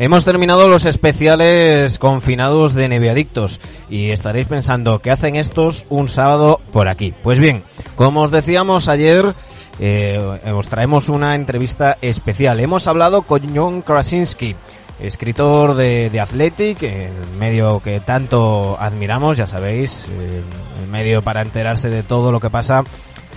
Hemos 0.00 0.24
terminado 0.24 0.68
los 0.68 0.84
especiales 0.84 1.98
confinados 1.98 2.72
de 2.72 2.88
Neviadictos 2.88 3.60
y 3.90 4.10
estaréis 4.10 4.46
pensando, 4.46 5.00
¿qué 5.00 5.10
hacen 5.10 5.34
estos 5.34 5.86
un 5.88 6.06
sábado 6.06 6.60
por 6.72 6.88
aquí? 6.88 7.12
Pues 7.24 7.40
bien, 7.40 7.64
como 7.96 8.22
os 8.22 8.30
decíamos 8.30 8.86
ayer, 8.86 9.34
eh, 9.80 10.20
os 10.54 10.68
traemos 10.68 11.08
una 11.08 11.34
entrevista 11.34 11.98
especial. 12.00 12.60
Hemos 12.60 12.86
hablado 12.86 13.22
con 13.22 13.52
John 13.52 13.82
Krasinski, 13.82 14.54
escritor 15.00 15.74
de, 15.74 16.10
de 16.10 16.20
Athletic, 16.20 16.80
el 16.84 17.10
medio 17.36 17.80
que 17.80 17.98
tanto 17.98 18.76
admiramos, 18.78 19.36
ya 19.36 19.48
sabéis, 19.48 20.08
eh, 20.12 20.42
el 20.80 20.86
medio 20.86 21.22
para 21.22 21.42
enterarse 21.42 21.90
de 21.90 22.04
todo 22.04 22.30
lo 22.30 22.38
que 22.38 22.50
pasa 22.50 22.84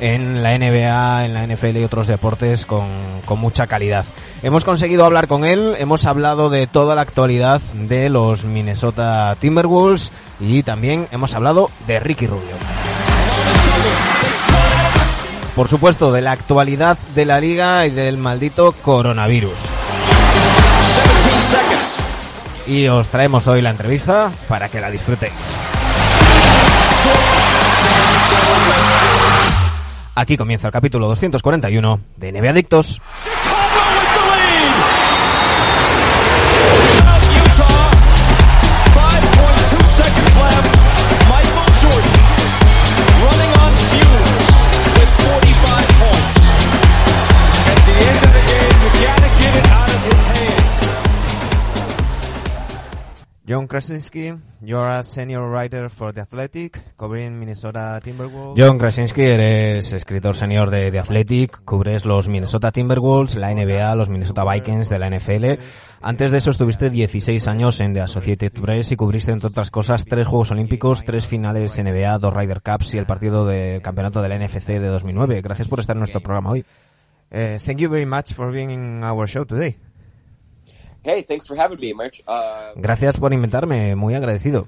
en 0.02 0.42
la 0.44 0.58
NBA, 0.58 1.26
en 1.26 1.34
la 1.34 1.46
NFL 1.48 1.78
y 1.78 1.84
otros 1.84 2.08
deportes 2.08 2.66
con, 2.66 2.90
con, 3.24 3.40
mucha 3.40 3.68
calidad. 3.68 4.04
Hemos 4.42 4.66
conseguido 4.66 5.06
hablar 5.06 5.28
con 5.28 5.46
él, 5.46 5.76
hemos 5.78 6.06
hablado 6.06 6.50
de 6.50 6.68
toda 6.68 6.96
la 6.96 7.04
actualidad 7.04 7.62
de 7.74 8.10
los 8.10 8.44
Minnesota 8.44 9.38
Timberwolves 9.40 10.12
y 10.40 10.64
también 10.64 11.08
hemos 11.12 11.36
hablado 11.36 11.70
de 11.88 12.00
Ricky 12.00 12.26
Rubio. 12.26 12.56
Por 15.56 15.68
supuesto, 15.68 16.12
de 16.12 16.22
la 16.22 16.32
actualidad 16.32 16.98
de 17.14 17.26
la 17.26 17.40
liga 17.40 17.86
y 17.86 17.92
del 17.92 18.18
maldito 18.18 18.72
coronavirus. 18.72 19.60
Y 22.66 22.88
os 22.88 23.08
traemos 23.10 23.48
hoy 23.48 23.62
la 23.62 23.70
entrevista 23.70 24.32
para 24.48 24.70
que 24.70 24.82
la 24.82 24.90
disfrutéis. 24.90 25.62
Aquí 30.16 30.36
comienza 30.36 30.68
el 30.68 30.74
capítulo 30.74 31.08
241 31.08 32.02
de 32.18 32.32
NBA 32.32 32.50
Adictos. 32.50 33.02
Krasinski, 53.72 54.34
you're 54.62 54.86
a 54.86 55.02
senior 55.02 55.50
writer 55.50 55.90
for 55.90 56.14
The 56.14 56.20
Athletic, 56.20 56.98
covering 56.98 57.40
Minnesota 57.40 58.02
Timberwolves. 58.04 58.62
John 58.62 58.78
Krasinski, 58.78 59.22
eres 59.22 59.94
escritor 59.94 60.36
senior 60.36 60.70
de 60.70 60.92
The 60.92 61.00
Athletic, 61.00 61.64
cubres 61.64 62.04
los 62.04 62.28
Minnesota 62.28 62.74
Timberwolves, 62.74 63.38
la 63.38 63.54
NBA, 63.54 63.96
los 63.96 64.10
Minnesota 64.10 64.44
Vikings 64.44 64.90
de 64.90 65.00
la 65.00 65.10
NFL. 65.10 65.64
Antes 66.02 66.32
de 66.32 66.40
eso 66.40 66.50
estuviste 66.50 66.90
16 66.90 67.48
años 67.48 67.80
en 67.80 67.94
The 67.94 68.02
Associated 68.02 68.52
Press 68.52 68.92
y 68.92 68.98
cubriste, 68.98 69.32
entre 69.32 69.48
otras 69.48 69.72
cosas, 69.72 70.04
tres 70.04 70.28
Juegos 70.28 70.52
Olímpicos, 70.52 71.06
tres 71.06 71.26
finales 71.26 71.82
NBA, 71.82 72.18
dos 72.20 72.34
Ryder 72.34 72.62
Cups 72.62 72.94
y 72.94 72.98
el 72.98 73.06
partido 73.06 73.46
del 73.46 73.82
campeonato 73.82 74.22
de 74.22 74.28
la 74.28 74.38
NFC 74.38 74.68
de 74.68 74.88
2009. 74.88 75.42
Gracias 75.42 75.70
por 75.70 75.80
estar 75.80 75.96
en 75.96 76.00
nuestro 76.00 76.20
programa 76.20 76.50
hoy. 76.50 76.66
Uh, 77.32 77.58
thank 77.66 77.78
you 77.78 77.90
very 77.90 78.06
much 78.06 78.34
for 78.34 78.52
being 78.52 78.70
in 78.70 79.02
our 79.06 79.26
show 79.26 79.46
today. 79.46 79.78
Hey, 81.04 81.24
thanks 81.28 81.48
for 81.48 81.58
having 81.58 81.80
me, 81.80 81.94
Merch. 81.96 82.22
Uh, 82.28 82.80
Gracias 82.80 83.20
por 83.20 83.34
invitarme, 83.34 83.96
muy 83.96 84.14
agradecido. 84.14 84.68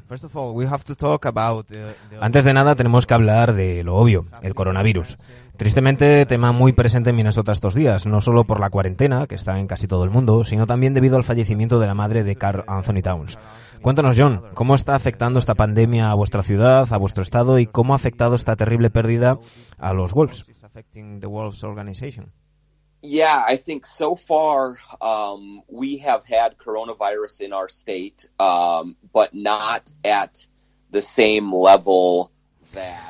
Antes 2.19 2.43
de 2.43 2.53
nada 2.53 2.75
tenemos 2.75 3.05
que 3.05 3.13
hablar 3.13 3.53
de 3.53 3.83
lo 3.83 3.95
obvio, 3.95 4.25
el 4.41 4.55
coronavirus. 4.55 5.17
Tristemente, 5.57 6.25
tema 6.25 6.51
muy 6.51 6.73
presente 6.73 7.11
en 7.11 7.15
Minnesota 7.17 7.51
estos 7.51 7.75
días, 7.75 8.07
no 8.07 8.19
solo 8.19 8.45
por 8.45 8.59
la 8.59 8.71
cuarentena, 8.71 9.27
que 9.27 9.35
está 9.35 9.59
en 9.59 9.67
casi 9.67 9.85
todo 9.85 10.03
el 10.03 10.09
mundo, 10.09 10.43
sino 10.43 10.65
también 10.65 10.95
debido 10.95 11.17
al 11.17 11.23
fallecimiento 11.23 11.79
de 11.79 11.85
la 11.85 11.93
madre 11.93 12.23
de 12.23 12.35
Carl 12.35 12.63
Anthony 12.65 13.03
Towns. 13.03 13.37
Cuéntanos, 13.83 14.15
John, 14.17 14.41
¿cómo 14.55 14.73
está 14.73 14.95
afectando 14.95 15.37
esta 15.37 15.53
pandemia 15.53 16.09
a 16.09 16.15
vuestra 16.15 16.41
ciudad, 16.41 16.91
a 16.91 16.97
vuestro 16.97 17.21
estado 17.21 17.59
y 17.59 17.67
cómo 17.67 17.93
ha 17.93 17.97
afectado 17.97 18.33
esta 18.33 18.55
terrible 18.55 18.89
pérdida 18.89 19.37
a 19.77 19.93
los 19.93 20.13
Wolves? 20.13 20.45
Yeah, 23.05 23.43
I 23.45 23.57
think 23.57 23.85
so 23.85 24.15
far 24.15 24.77
um, 25.01 25.61
we 25.67 25.97
have 25.97 26.23
had 26.23 26.57
coronavirus 26.57 27.41
in 27.41 27.53
our 27.53 27.67
state, 27.67 28.29
um, 28.39 28.95
but 29.13 29.35
not 29.35 29.91
at 30.05 30.47
the 30.89 31.01
same 31.01 31.53
level. 31.53 32.31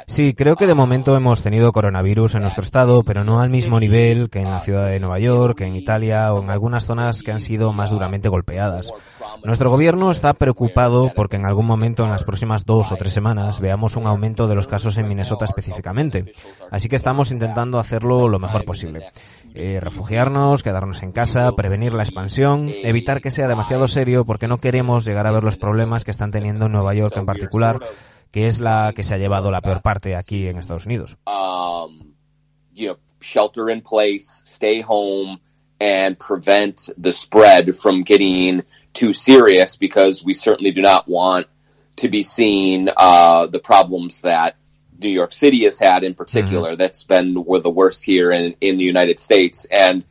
Sí, 0.07 0.33
creo 0.33 0.55
que 0.55 0.67
de 0.67 0.73
momento 0.73 1.15
hemos 1.15 1.41
tenido 1.41 1.71
coronavirus 1.71 2.35
en 2.35 2.41
nuestro 2.41 2.63
estado, 2.63 3.03
pero 3.03 3.23
no 3.23 3.39
al 3.39 3.49
mismo 3.49 3.79
nivel 3.79 4.29
que 4.29 4.39
en 4.39 4.51
la 4.51 4.59
ciudad 4.59 4.87
de 4.87 4.99
Nueva 4.99 5.19
York, 5.19 5.61
en 5.61 5.75
Italia 5.75 6.33
o 6.33 6.43
en 6.43 6.49
algunas 6.49 6.85
zonas 6.85 7.23
que 7.23 7.31
han 7.31 7.39
sido 7.39 7.73
más 7.73 7.89
duramente 7.89 8.29
golpeadas. 8.29 8.91
Nuestro 9.43 9.69
gobierno 9.69 10.11
está 10.11 10.33
preocupado 10.33 11.11
porque 11.15 11.37
en 11.37 11.45
algún 11.45 11.65
momento 11.65 12.03
en 12.03 12.11
las 12.11 12.23
próximas 12.23 12.65
dos 12.65 12.91
o 12.91 12.95
tres 12.95 13.13
semanas 13.13 13.59
veamos 13.59 13.95
un 13.95 14.05
aumento 14.05 14.47
de 14.47 14.55
los 14.55 14.67
casos 14.67 14.97
en 14.97 15.07
Minnesota 15.07 15.45
específicamente. 15.45 16.33
Así 16.69 16.89
que 16.89 16.95
estamos 16.95 17.31
intentando 17.31 17.79
hacerlo 17.79 18.27
lo 18.29 18.39
mejor 18.39 18.65
posible. 18.65 19.11
Eh, 19.55 19.79
refugiarnos, 19.81 20.63
quedarnos 20.63 21.03
en 21.03 21.11
casa, 21.11 21.51
prevenir 21.53 21.93
la 21.93 22.03
expansión, 22.03 22.69
evitar 22.83 23.21
que 23.21 23.31
sea 23.31 23.47
demasiado 23.47 23.87
serio 23.87 24.25
porque 24.25 24.47
no 24.47 24.57
queremos 24.57 25.05
llegar 25.05 25.27
a 25.27 25.31
ver 25.31 25.43
los 25.43 25.57
problemas 25.57 26.03
que 26.03 26.11
están 26.11 26.31
teniendo 26.31 26.65
en 26.65 26.71
Nueva 26.71 26.93
York 26.93 27.15
en 27.17 27.25
particular, 27.25 27.79
que 28.33 28.47
es 28.47 28.59
la 28.59 28.93
que 28.95 29.03
se 29.03 29.13
ha 29.13 29.17
llevado 29.17 29.51
la 29.51 29.61
peor 29.61 29.81
parte 29.81 30.15
aquí 30.15 30.47
en 30.47 30.57
Estados 30.57 30.87
Unidos. 30.87 31.15
Um, 31.27 32.15
you 32.73 32.87
know, 32.87 32.97
shelter 33.21 33.69
in 33.69 33.81
place, 33.81 34.41
stay 34.43 34.81
home, 34.81 35.39
and 35.79 36.17
prevent 36.17 36.89
the 36.97 37.13
spread 37.13 37.75
from 37.75 38.01
getting 38.01 38.63
too 38.91 39.13
serious 39.13 39.77
because 39.77 40.25
we 40.25 40.33
certainly 40.33 40.71
do 40.71 40.81
not 40.81 41.07
want 41.07 41.45
to 41.97 42.09
be 42.09 42.23
seeing 42.23 42.89
uh, 42.97 43.45
the 43.45 43.59
problems 43.59 44.21
that 44.21 44.55
New 44.97 45.09
York 45.09 45.31
City 45.31 45.65
has 45.65 45.77
had 45.77 46.03
in 46.03 46.15
particular. 46.15 46.71
Mm 46.71 46.75
-hmm. 46.75 46.79
That's 46.79 47.03
been 47.03 47.33
the 47.35 47.71
worst 47.71 48.03
here 48.03 48.31
in, 48.31 48.55
in 48.59 48.77
the 48.77 48.89
United 48.89 49.19
States. 49.19 49.67
And 49.69 50.03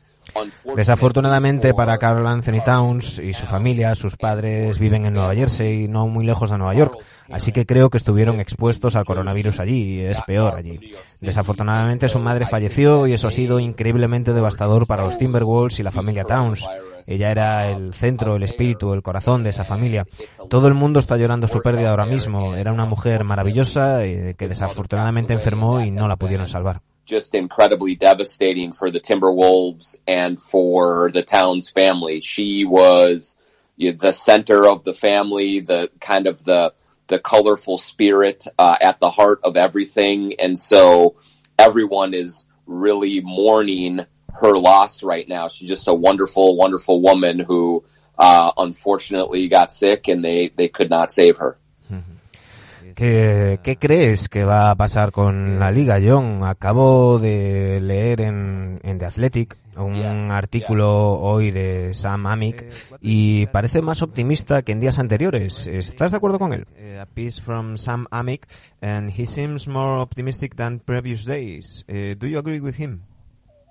Desafortunadamente 0.76 1.74
para 1.74 1.98
Carl 1.98 2.26
Anthony 2.26 2.62
Towns 2.64 3.18
y 3.18 3.34
su 3.34 3.46
familia, 3.46 3.94
sus 3.94 4.16
padres 4.16 4.78
viven 4.78 5.06
en 5.06 5.14
Nueva 5.14 5.34
Jersey, 5.34 5.88
no 5.88 6.06
muy 6.06 6.24
lejos 6.24 6.50
de 6.50 6.58
Nueva 6.58 6.74
York, 6.74 6.96
así 7.30 7.52
que 7.52 7.66
creo 7.66 7.90
que 7.90 7.98
estuvieron 7.98 8.40
expuestos 8.40 8.96
al 8.96 9.04
coronavirus 9.04 9.60
allí 9.60 9.96
y 9.96 10.00
es 10.00 10.20
peor 10.22 10.54
allí. 10.54 10.92
Desafortunadamente 11.20 12.08
su 12.08 12.18
madre 12.18 12.46
falleció 12.46 13.06
y 13.06 13.12
eso 13.12 13.28
ha 13.28 13.32
sido 13.32 13.60
increíblemente 13.60 14.32
devastador 14.32 14.86
para 14.86 15.04
los 15.04 15.18
Timberwolves 15.18 15.78
y 15.78 15.82
la 15.82 15.90
familia 15.90 16.24
Towns. 16.24 16.66
Ella 17.06 17.30
era 17.30 17.70
el 17.70 17.94
centro, 17.94 18.36
el 18.36 18.42
espíritu, 18.42 18.92
el 18.92 19.02
corazón 19.02 19.42
de 19.42 19.50
esa 19.50 19.64
familia. 19.64 20.06
Todo 20.48 20.68
el 20.68 20.74
mundo 20.74 21.00
está 21.00 21.16
llorando 21.16 21.48
su 21.48 21.60
pérdida 21.60 21.90
ahora 21.90 22.06
mismo. 22.06 22.54
Era 22.54 22.72
una 22.72 22.86
mujer 22.86 23.24
maravillosa 23.24 24.04
eh, 24.04 24.34
que 24.38 24.48
desafortunadamente 24.48 25.32
enfermó 25.32 25.80
y 25.80 25.90
no 25.90 26.06
la 26.06 26.16
pudieron 26.16 26.46
salvar. 26.46 26.82
Just 27.04 27.34
incredibly 27.34 27.94
devastating 27.94 28.72
for 28.72 28.90
the 28.90 29.00
Timberwolves 29.00 29.96
and 30.06 30.40
for 30.40 31.10
the 31.12 31.22
Towns 31.22 31.70
family. 31.70 32.20
She 32.20 32.64
was 32.64 33.36
the 33.76 34.12
center 34.12 34.68
of 34.68 34.84
the 34.84 34.92
family, 34.92 35.60
the 35.60 35.90
kind 36.00 36.26
of 36.26 36.44
the 36.44 36.74
the 37.08 37.18
colorful 37.18 37.76
spirit 37.78 38.44
uh, 38.58 38.76
at 38.80 39.00
the 39.00 39.10
heart 39.10 39.40
of 39.44 39.56
everything, 39.56 40.34
and 40.40 40.58
so 40.58 41.16
everyone 41.58 42.14
is 42.14 42.44
really 42.66 43.20
mourning 43.20 44.06
her 44.40 44.56
loss 44.56 45.02
right 45.02 45.28
now. 45.28 45.48
She's 45.48 45.68
just 45.68 45.88
a 45.88 45.94
wonderful, 45.94 46.56
wonderful 46.56 47.02
woman 47.02 47.38
who 47.38 47.84
uh, 48.18 48.52
unfortunately 48.56 49.48
got 49.48 49.72
sick, 49.72 50.08
and 50.08 50.24
they 50.24 50.48
they 50.48 50.68
could 50.68 50.90
not 50.90 51.12
save 51.12 51.38
her. 51.38 51.58
¿Qué, 53.02 53.58
¿Qué, 53.64 53.78
crees 53.78 54.28
que 54.28 54.44
va 54.44 54.70
a 54.70 54.76
pasar 54.76 55.10
con 55.10 55.58
la 55.58 55.72
liga, 55.72 55.98
John? 56.00 56.44
Acabo 56.44 57.18
de 57.18 57.80
leer 57.80 58.20
en, 58.20 58.78
en 58.84 58.98
The 59.00 59.06
Athletic 59.06 59.56
un 59.76 59.96
artículo 60.30 61.18
hoy 61.18 61.50
de 61.50 61.94
Sam 61.94 62.26
Amick 62.26 62.64
y 63.00 63.46
parece 63.46 63.82
más 63.82 64.02
optimista 64.02 64.62
que 64.62 64.70
en 64.70 64.78
días 64.78 65.00
anteriores. 65.00 65.66
¿Estás 65.66 66.12
de 66.12 66.18
acuerdo 66.18 66.38
con 66.38 66.52
él? 66.52 66.64
A 67.00 67.06
piece 67.06 67.40
from 67.40 67.76
Sam 67.76 68.06
Amick 68.12 68.46
and 68.80 69.10
he 69.10 69.26
seems 69.26 69.66
more 69.66 70.00
optimistic 70.00 70.54
than 70.54 70.78
previous 70.78 71.24
days. 71.24 71.84
Uh, 71.88 72.14
do 72.16 72.28
you 72.28 72.38
agree 72.38 72.60
with 72.60 72.76
him? 72.76 73.02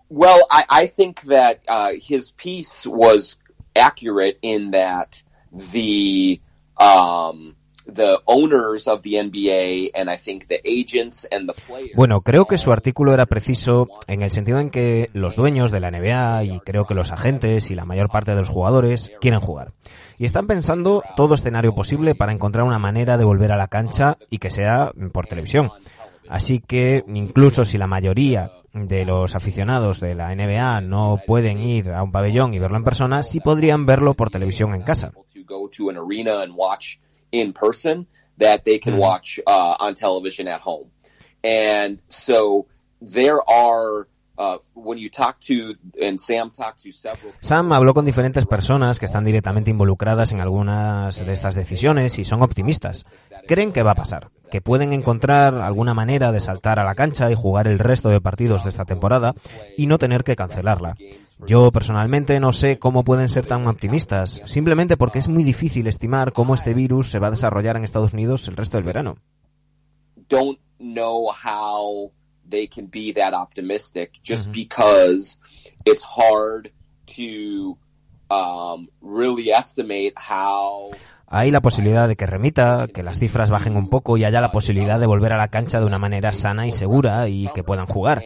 Well, 0.09 0.41
I, 0.51 0.65
I 0.69 0.87
think 0.87 1.21
that 1.29 1.61
uh, 1.69 1.91
his 1.97 2.31
piece 2.31 2.85
was 2.85 3.37
accurate 3.77 4.39
in 4.41 4.71
that 4.71 5.23
the 5.53 6.41
um, 6.75 7.55
the 7.85 8.19
owners 8.25 8.87
of 8.87 9.01
the 9.01 9.15
NBA 9.15 9.91
and 9.93 10.09
I 10.09 10.17
think 10.17 10.47
the 10.47 10.61
agents 10.63 11.27
and 11.31 11.47
the 11.47 11.53
players. 11.53 11.91
Bueno, 11.95 12.21
creo 12.21 12.45
que 12.45 12.57
su 12.57 12.71
artículo 12.71 13.13
era 13.13 13.25
preciso 13.25 13.87
en 14.07 14.21
el 14.21 14.31
sentido 14.31 14.59
en 14.59 14.69
que 14.69 15.09
los 15.13 15.35
dueños 15.35 15.71
de 15.71 15.79
la 15.79 15.91
NBA 15.91 16.43
y 16.45 16.59
creo 16.61 16.85
que 16.85 16.93
los 16.93 17.11
agentes 17.11 17.71
y 17.71 17.75
la 17.75 17.85
mayor 17.85 18.09
parte 18.09 18.31
de 18.31 18.37
los 18.37 18.49
jugadores 18.49 19.11
quieren 19.19 19.39
jugar. 19.39 19.73
Y 20.17 20.25
están 20.25 20.47
pensando 20.47 21.03
todo 21.15 21.33
escenario 21.33 21.73
posible 21.73 22.15
para 22.15 22.31
encontrar 22.31 22.65
una 22.65 22.79
manera 22.79 23.17
de 23.17 23.25
volver 23.25 23.51
a 23.51 23.57
la 23.57 23.67
cancha 23.67 24.17
y 24.29 24.37
que 24.37 24.51
sea 24.51 24.91
por 25.11 25.27
televisión. 25.27 25.71
Así 26.29 26.59
que 26.59 27.03
incluso 27.07 27.65
si 27.65 27.77
la 27.77 27.87
mayoría 27.87 28.51
de 28.73 29.05
los 29.05 29.35
aficionados 29.35 29.99
de 29.99 30.15
la 30.15 30.33
NBA 30.33 30.81
no 30.81 31.19
pueden 31.25 31.59
ir 31.59 31.89
a 31.89 32.03
un 32.03 32.11
pabellón 32.11 32.53
y 32.53 32.59
verlo 32.59 32.77
en 32.77 32.83
persona, 32.83 33.23
sí 33.23 33.39
podrían 33.39 33.85
verlo 33.85 34.13
por 34.13 34.29
televisión 34.29 34.73
en 34.73 34.83
casa. 34.83 35.11
To 37.31 37.51
go 37.51 37.71
to 37.71 37.87
an 37.87 37.91
arena 37.91 37.91
and 37.91 37.91
watch 37.91 37.91
in 37.91 37.97
person 37.97 38.07
that 38.37 38.65
they 38.65 38.79
can 38.79 38.97
watch 38.97 39.39
uh, 39.47 39.75
on 39.79 39.95
television 39.95 40.47
at 40.47 40.61
home. 40.61 40.89
And 41.43 41.99
so 42.09 42.67
there 43.01 43.39
are, 43.49 44.07
uh, 44.37 44.57
when 44.75 44.97
you 44.97 45.09
talk 45.09 45.39
to, 45.41 45.75
and 46.01 46.19
Sam 46.19 46.51
talked 46.51 46.83
to 46.83 46.91
several 46.91 47.33
Sam 47.41 47.71
habló 47.73 47.93
con 47.93 48.05
diferentes 48.05 48.45
personas 48.45 48.99
que 48.99 49.05
están 49.05 49.23
directamente 49.23 49.71
involucradas 49.71 50.31
en 50.31 50.39
algunas 50.39 51.25
de 51.25 51.33
estas 51.33 51.55
decisiones 51.55 52.19
y 52.19 52.25
son 52.25 52.41
optimistas. 52.41 53.05
Creen 53.47 53.71
que 53.71 53.83
va 53.83 53.91
a 53.91 53.95
pasar, 53.95 54.29
que 54.49 54.61
pueden 54.61 54.93
encontrar 54.93 55.55
alguna 55.55 55.93
manera 55.93 56.31
de 56.31 56.41
saltar 56.41 56.79
a 56.79 56.83
la 56.83 56.95
cancha 56.95 57.31
y 57.31 57.35
jugar 57.35 57.67
el 57.67 57.79
resto 57.79 58.09
de 58.09 58.21
partidos 58.21 58.63
de 58.63 58.69
esta 58.69 58.85
temporada 58.85 59.33
y 59.77 59.87
no 59.87 59.97
tener 59.97 60.23
que 60.23 60.35
cancelarla. 60.35 60.95
Yo 61.47 61.71
personalmente 61.71 62.39
no 62.39 62.53
sé 62.53 62.77
cómo 62.77 63.03
pueden 63.03 63.27
ser 63.27 63.47
tan 63.47 63.65
optimistas, 63.65 64.41
simplemente 64.45 64.95
porque 64.95 65.19
es 65.19 65.27
muy 65.27 65.43
difícil 65.43 65.87
estimar 65.87 66.33
cómo 66.33 66.53
este 66.53 66.73
virus 66.73 67.09
se 67.09 67.19
va 67.19 67.27
a 67.27 67.31
desarrollar 67.31 67.77
en 67.77 67.83
Estados 67.83 68.13
Unidos 68.13 68.47
el 68.47 68.57
resto 68.57 68.77
del 68.77 68.85
verano. 68.85 69.17
don't 70.31 70.59
know 70.79 71.27
how 71.27 72.09
they 72.47 72.65
can 72.65 72.85
be 72.87 73.11
that 73.11 73.33
optimistic 73.33 74.13
just 74.23 74.49
because 74.53 75.37
it's 75.85 76.03
hard 76.03 76.71
to 77.05 77.77
um, 78.29 78.87
really 79.01 79.51
estimate 79.51 80.13
how 80.15 80.91
Hay 81.33 81.49
la 81.49 81.61
posibilidad 81.61 82.09
de 82.09 82.17
que 82.17 82.25
remita, 82.25 82.87
que 82.93 83.03
las 83.03 83.17
cifras 83.17 83.49
bajen 83.49 83.77
un 83.77 83.89
poco 83.89 84.17
y 84.17 84.25
haya 84.25 84.41
la 84.41 84.51
posibilidad 84.51 84.99
de 84.99 85.07
volver 85.07 85.31
a 85.31 85.37
la 85.37 85.47
cancha 85.47 85.79
de 85.79 85.85
una 85.85 85.97
manera 85.97 86.33
sana 86.33 86.67
y 86.67 86.71
segura 86.71 87.29
y 87.29 87.47
que 87.55 87.63
puedan 87.63 87.87
jugar. 87.87 88.21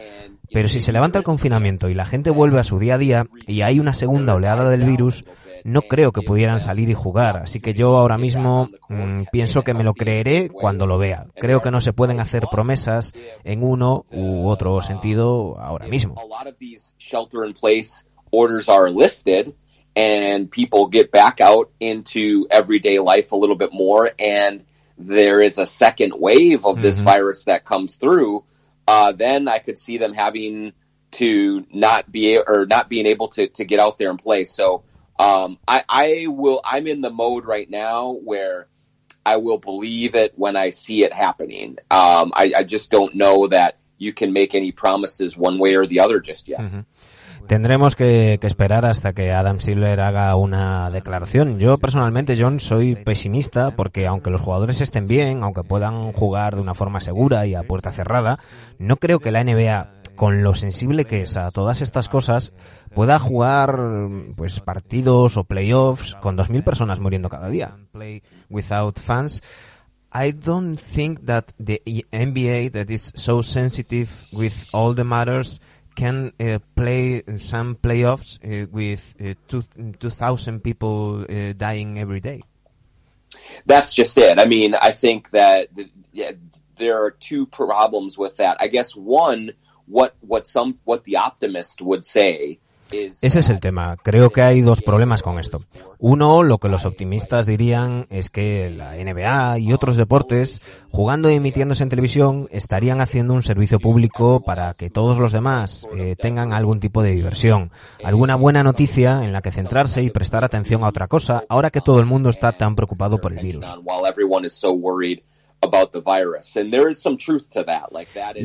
Pero 0.52 0.68
si 0.68 0.80
se 0.80 0.92
levanta 0.92 1.20
el 1.20 1.24
confinamiento 1.24 1.88
y 1.88 1.94
la 1.94 2.04
gente 2.04 2.30
vuelve 2.30 2.58
a 2.58 2.64
su 2.64 2.80
día 2.80 2.96
a 2.96 2.98
día 2.98 3.26
y 3.46 3.62
hay 3.62 3.78
una 3.78 3.94
segunda 3.94 4.34
oleada 4.34 4.68
del 4.68 4.82
virus, 4.82 5.24
no 5.62 5.82
creo 5.82 6.10
que 6.10 6.22
pudieran 6.22 6.58
salir 6.58 6.90
y 6.90 6.94
jugar. 6.94 7.36
Así 7.36 7.60
que 7.60 7.74
yo 7.74 7.96
ahora 7.96 8.18
mismo 8.18 8.70
mm, 8.88 9.22
pienso 9.30 9.62
que 9.62 9.74
me 9.74 9.84
lo 9.84 9.94
creeré 9.94 10.48
cuando 10.48 10.88
lo 10.88 10.98
vea. 10.98 11.26
Creo 11.36 11.62
que 11.62 11.70
no 11.70 11.80
se 11.80 11.92
pueden 11.92 12.18
hacer 12.18 12.46
promesas 12.50 13.12
en 13.44 13.62
uno 13.62 14.04
u 14.10 14.48
otro 14.48 14.82
sentido 14.82 15.58
ahora 15.60 15.86
mismo. 15.86 16.16
A 19.96 20.02
lot 20.02 20.36
of 20.36 20.46
these 20.46 20.46
shelter 20.46 20.46
in 20.46 20.46
place 20.46 20.46
orders 20.46 20.46
are 20.46 20.46
lifted 20.46 20.46
and 20.46 20.50
people 20.50 20.86
get 20.88 21.10
back 21.10 21.40
out 21.40 21.70
into 21.80 22.46
everyday 22.50 22.98
life 22.98 23.32
a 23.32 23.36
little 23.36 23.56
bit 23.56 23.72
more 23.72 24.10
and 24.18 24.64
there 24.98 25.40
is 25.40 25.58
a 25.58 25.66
second 25.66 26.14
wave 26.16 26.64
of 26.64 26.80
this 26.82 27.00
virus 27.00 27.44
that 27.44 27.64
comes 27.64 27.96
through, 27.96 28.44
uh, 28.88 29.12
then 29.12 29.48
I 29.48 29.58
could 29.58 29.78
see 29.78 29.98
them 29.98 30.14
having 30.14 30.72
to 31.12 31.66
not 31.72 32.10
be 32.10 32.38
or 32.38 32.66
not 32.66 32.88
being 32.88 33.06
able 33.06 33.28
to, 33.28 33.48
to 33.48 33.64
get 33.64 33.80
out 33.80 33.98
there 33.98 34.10
and 34.10 34.18
play. 34.18 34.44
So 34.44 34.84
um, 35.18 35.58
I, 35.66 35.84
I 35.88 36.26
will 36.28 36.60
I'm 36.64 36.86
in 36.86 37.00
the 37.00 37.10
mode 37.10 37.44
right 37.46 37.68
now 37.68 38.12
where 38.12 38.68
I 39.24 39.36
will 39.36 39.58
believe 39.58 40.14
it 40.14 40.32
when 40.36 40.56
I 40.56 40.70
see 40.70 41.04
it 41.04 41.12
happening. 41.12 41.78
Um, 41.90 42.32
I, 42.34 42.52
I 42.58 42.64
just 42.64 42.90
don't 42.90 43.14
know 43.14 43.46
that 43.48 43.78
you 43.98 44.12
can 44.12 44.32
make 44.32 44.54
any 44.54 44.72
promises 44.72 45.36
one 45.36 45.58
way 45.58 45.74
or 45.74 45.86
the 45.86 46.00
other 46.00 46.20
just 46.20 46.48
yet. 46.48 46.60
Tendremos 47.46 47.94
que, 47.94 48.38
que 48.40 48.46
esperar 48.48 48.84
hasta 48.84 49.12
que 49.12 49.30
Adam 49.30 49.60
Silver 49.60 50.00
haga 50.00 50.34
una 50.34 50.90
declaración. 50.90 51.60
Yo 51.60 51.78
personalmente, 51.78 52.36
John, 52.38 52.58
soy 52.58 52.96
pesimista 52.96 53.70
porque 53.76 54.06
aunque 54.08 54.30
los 54.30 54.40
jugadores 54.40 54.80
estén 54.80 55.06
bien, 55.06 55.44
aunque 55.44 55.62
puedan 55.62 56.12
jugar 56.12 56.56
de 56.56 56.62
una 56.62 56.74
forma 56.74 57.00
segura 57.00 57.46
y 57.46 57.54
a 57.54 57.62
puerta 57.62 57.92
cerrada, 57.92 58.40
no 58.78 58.96
creo 58.96 59.20
que 59.20 59.30
la 59.30 59.44
NBA, 59.44 59.92
con 60.16 60.42
lo 60.42 60.54
sensible 60.54 61.04
que 61.04 61.22
es 61.22 61.36
a 61.36 61.52
todas 61.52 61.82
estas 61.82 62.08
cosas, 62.08 62.52
pueda 62.92 63.20
jugar 63.20 63.78
pues 64.36 64.58
partidos 64.58 65.36
o 65.36 65.44
playoffs 65.44 66.16
con 66.16 66.36
2.000 66.36 66.64
personas 66.64 66.98
muriendo 66.98 67.28
cada 67.28 67.48
día. 67.48 67.76
Play 67.92 68.24
without 68.48 68.98
fans. 68.98 69.40
I 70.12 70.32
don't 70.32 70.78
think 70.78 71.26
that 71.26 71.52
the 71.58 71.80
NBA 72.10 72.72
that 72.72 72.90
is 72.90 73.12
so 73.14 73.42
sensitive 73.42 74.08
with 74.32 74.52
all 74.72 74.94
the 74.94 75.04
matters 75.04 75.60
can 75.96 76.32
uh, 76.38 76.58
play 76.76 77.22
some 77.38 77.74
playoffs 77.74 78.38
uh, 78.44 78.68
with 78.70 79.14
uh, 79.20 79.34
two, 79.48 79.62
2,000 79.98 80.62
people 80.62 81.24
uh, 81.28 81.52
dying 81.56 81.98
every 81.98 82.20
day. 82.20 82.42
That's 83.64 83.94
just 83.94 84.16
it. 84.18 84.38
I 84.38 84.46
mean, 84.46 84.74
I 84.80 84.92
think 84.92 85.30
that 85.30 85.74
the, 85.74 85.90
yeah, 86.12 86.32
there 86.76 87.02
are 87.02 87.10
two 87.10 87.46
problems 87.46 88.16
with 88.16 88.36
that. 88.36 88.58
I 88.60 88.68
guess 88.68 88.94
one, 88.94 89.52
what 89.86 90.14
what 90.20 90.46
some 90.46 90.78
what 90.84 91.04
the 91.04 91.16
optimist 91.16 91.80
would 91.80 92.04
say 92.04 92.58
Ese 92.90 93.40
es 93.40 93.48
el 93.48 93.60
tema. 93.60 93.96
Creo 94.02 94.30
que 94.30 94.42
hay 94.42 94.60
dos 94.60 94.80
problemas 94.80 95.22
con 95.22 95.38
esto. 95.38 95.60
Uno, 95.98 96.42
lo 96.42 96.58
que 96.58 96.68
los 96.68 96.84
optimistas 96.84 97.46
dirían 97.46 98.06
es 98.10 98.30
que 98.30 98.70
la 98.70 98.94
NBA 98.94 99.58
y 99.58 99.72
otros 99.72 99.96
deportes, 99.96 100.60
jugando 100.90 101.30
y 101.30 101.34
emitiéndose 101.34 101.82
en 101.82 101.88
televisión, 101.88 102.48
estarían 102.50 103.00
haciendo 103.00 103.34
un 103.34 103.42
servicio 103.42 103.80
público 103.80 104.40
para 104.40 104.74
que 104.74 104.90
todos 104.90 105.18
los 105.18 105.32
demás 105.32 105.86
eh, 105.96 106.16
tengan 106.16 106.52
algún 106.52 106.80
tipo 106.80 107.02
de 107.02 107.12
diversión, 107.12 107.70
alguna 108.04 108.36
buena 108.36 108.62
noticia 108.62 109.24
en 109.24 109.32
la 109.32 109.42
que 109.42 109.50
centrarse 109.50 110.02
y 110.02 110.10
prestar 110.10 110.44
atención 110.44 110.84
a 110.84 110.88
otra 110.88 111.08
cosa, 111.08 111.44
ahora 111.48 111.70
que 111.70 111.80
todo 111.80 111.98
el 111.98 112.06
mundo 112.06 112.28
está 112.28 112.52
tan 112.52 112.76
preocupado 112.76 113.18
por 113.18 113.32
el 113.32 113.42
virus. 113.42 113.66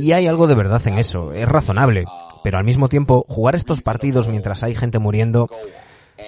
Y 0.02 0.12
hay 0.14 0.28
algo 0.28 0.48
de 0.48 0.56
verdad 0.56 0.82
en 0.88 0.98
eso, 0.98 1.34
es 1.34 1.48
razonable. 1.48 2.06
Pero 2.44 2.58
al 2.58 2.64
mismo 2.64 2.90
tiempo, 2.90 3.26
jugar 3.28 3.56
estos 3.56 3.82
partidos 3.82 4.28
mientras 4.28 4.64
hay 4.64 4.76
gente 4.76 5.00
muriendo, 5.00 5.50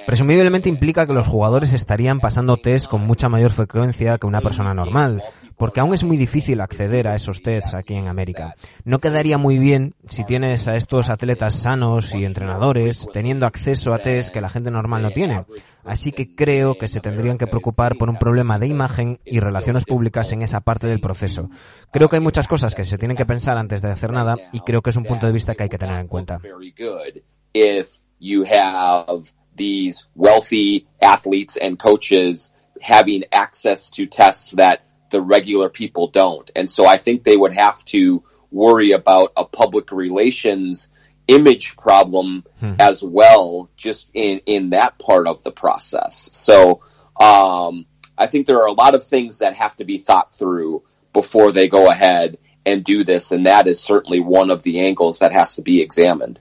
presumiblemente 0.05 0.69
implica 0.69 1.07
que 1.07 1.13
los 1.13 1.27
jugadores 1.27 1.73
estarían 1.73 2.19
pasando 2.19 2.57
test 2.57 2.87
con 2.87 3.01
mucha 3.01 3.29
mayor 3.29 3.51
frecuencia 3.51 4.17
que 4.17 4.27
una 4.27 4.41
persona 4.41 4.73
normal, 4.73 5.23
porque 5.57 5.79
aún 5.79 5.93
es 5.93 6.03
muy 6.03 6.17
difícil 6.17 6.61
acceder 6.61 7.07
a 7.07 7.15
esos 7.15 7.41
tests 7.41 7.73
aquí 7.73 7.95
en 7.95 8.07
América. 8.07 8.55
No 8.83 8.99
quedaría 8.99 9.37
muy 9.37 9.57
bien 9.57 9.95
si 10.07 10.25
tienes 10.25 10.67
a 10.67 10.75
estos 10.75 11.09
atletas 11.09 11.55
sanos 11.55 12.13
y 12.15 12.25
entrenadores 12.25 13.07
teniendo 13.13 13.45
acceso 13.45 13.93
a 13.93 13.99
tests 13.99 14.31
que 14.31 14.41
la 14.41 14.49
gente 14.49 14.71
normal 14.71 15.03
no 15.03 15.11
tiene. 15.11 15.45
Así 15.85 16.11
que 16.11 16.33
creo 16.35 16.77
que 16.77 16.87
se 16.87 17.01
tendrían 17.01 17.37
que 17.37 17.47
preocupar 17.47 17.97
por 17.97 18.09
un 18.09 18.17
problema 18.17 18.57
de 18.57 18.67
imagen 18.67 19.19
y 19.25 19.39
relaciones 19.39 19.85
públicas 19.85 20.31
en 20.31 20.41
esa 20.41 20.61
parte 20.61 20.87
del 20.87 21.01
proceso. 21.01 21.49
Creo 21.91 22.09
que 22.09 22.15
hay 22.17 22.21
muchas 22.21 22.47
cosas 22.47 22.73
que 22.75 22.83
se 22.83 22.97
tienen 22.97 23.17
que 23.17 23.25
pensar 23.25 23.57
antes 23.57 23.81
de 23.81 23.91
hacer 23.91 24.11
nada 24.11 24.35
y 24.51 24.61
creo 24.61 24.81
que 24.81 24.89
es 24.89 24.95
un 24.95 25.03
punto 25.03 25.25
de 25.25 25.33
vista 25.33 25.55
que 25.55 25.63
hay 25.63 25.69
que 25.69 25.77
tener 25.77 25.99
en 25.99 26.07
cuenta. 26.07 26.39
Very 29.55 29.75
good 29.75 29.93
if 29.93 29.99
you 29.99 30.03
have 30.03 30.03
these 30.03 30.07
wealthy 30.15 30.87
athletes 31.01 31.57
and 31.57 31.79
coaches 31.79 32.51
having 32.81 33.23
access 33.31 33.89
to 33.89 34.05
tests 34.05 34.51
that 34.51 34.83
the 35.09 35.21
regular 35.21 35.69
people 35.69 36.07
don't. 36.07 36.51
And 36.55 36.69
so 36.69 36.85
I 36.85 36.97
think 36.97 37.23
they 37.23 37.37
would 37.37 37.53
have 37.53 37.83
to 37.85 38.23
worry 38.51 38.91
about 38.91 39.31
a 39.37 39.45
public 39.45 39.91
relations 39.91 40.89
image 41.27 41.77
problem 41.77 42.43
as 42.79 43.03
well, 43.03 43.69
just 43.77 44.11
in, 44.13 44.41
in 44.45 44.71
that 44.71 44.99
part 44.99 45.27
of 45.27 45.43
the 45.43 45.51
process. 45.51 46.29
So, 46.33 46.81
um, 47.19 47.85
I 48.17 48.27
think 48.27 48.45
there 48.45 48.59
are 48.59 48.67
a 48.67 48.73
lot 48.73 48.95
of 48.95 49.03
things 49.03 49.39
that 49.39 49.55
have 49.55 49.75
to 49.77 49.85
be 49.85 49.97
thought 49.97 50.33
through 50.33 50.83
before 51.13 51.51
they 51.51 51.67
go 51.67 51.89
ahead 51.89 52.37
and 52.65 52.83
do 52.83 53.03
this. 53.03 53.31
And 53.31 53.45
that 53.45 53.67
is 53.67 53.81
certainly 53.81 54.19
one 54.19 54.51
of 54.51 54.63
the 54.63 54.81
angles 54.81 55.19
that 55.19 55.31
has 55.31 55.55
to 55.55 55.61
be 55.61 55.81
examined. 55.81 56.39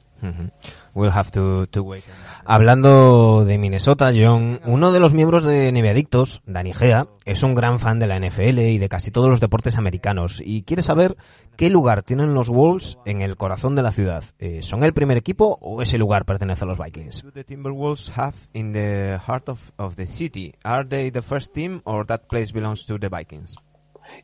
We'll 0.94 1.12
have 1.12 1.30
to, 1.32 1.66
to 1.68 1.82
wait. 1.82 2.04
Hablando 2.44 3.44
de 3.44 3.56
Minnesota, 3.56 4.12
John, 4.14 4.60
uno 4.66 4.92
de 4.92 5.00
los 5.00 5.14
miembros 5.14 5.44
de 5.44 5.72
NBA 5.72 5.90
Adictos, 5.90 6.42
Dani 6.44 6.72
Gea, 6.72 7.06
es 7.24 7.42
un 7.42 7.54
gran 7.54 7.78
fan 7.78 7.98
de 7.98 8.06
la 8.06 8.18
NFL 8.18 8.58
y 8.58 8.78
de 8.78 8.88
casi 8.88 9.10
todos 9.10 9.28
los 9.28 9.40
deportes 9.40 9.78
americanos 9.78 10.42
y 10.44 10.62
quiere 10.62 10.82
saber 10.82 11.16
qué 11.56 11.70
lugar 11.70 12.02
tienen 12.02 12.34
los 12.34 12.48
Wolves 12.48 12.98
en 13.06 13.22
el 13.22 13.36
corazón 13.36 13.76
de 13.76 13.82
la 13.82 13.92
ciudad. 13.92 14.24
Eh, 14.38 14.62
¿Son 14.62 14.84
el 14.84 14.92
primer 14.92 15.16
equipo 15.16 15.58
o 15.60 15.80
ese 15.82 15.98
lugar 15.98 16.24
pertenece 16.24 16.64
a 16.64 16.68
los 16.68 16.78
Vikings? 16.78 17.24
the 17.32 17.44
Timberwolves 17.44 18.10
have 18.16 18.36
in 18.52 18.72
the 18.72 19.18
heart 19.26 19.48
of, 19.48 19.72
of 19.78 19.96
the 19.96 20.06
city? 20.06 20.54
Are 20.64 20.86
they 20.86 21.10
the 21.10 21.22
first 21.22 21.54
team 21.54 21.80
or 21.84 22.04
that 22.06 22.28
place 22.28 22.52
belongs 22.52 22.84
to 22.86 22.98
the 22.98 23.08
Vikings? 23.08 23.56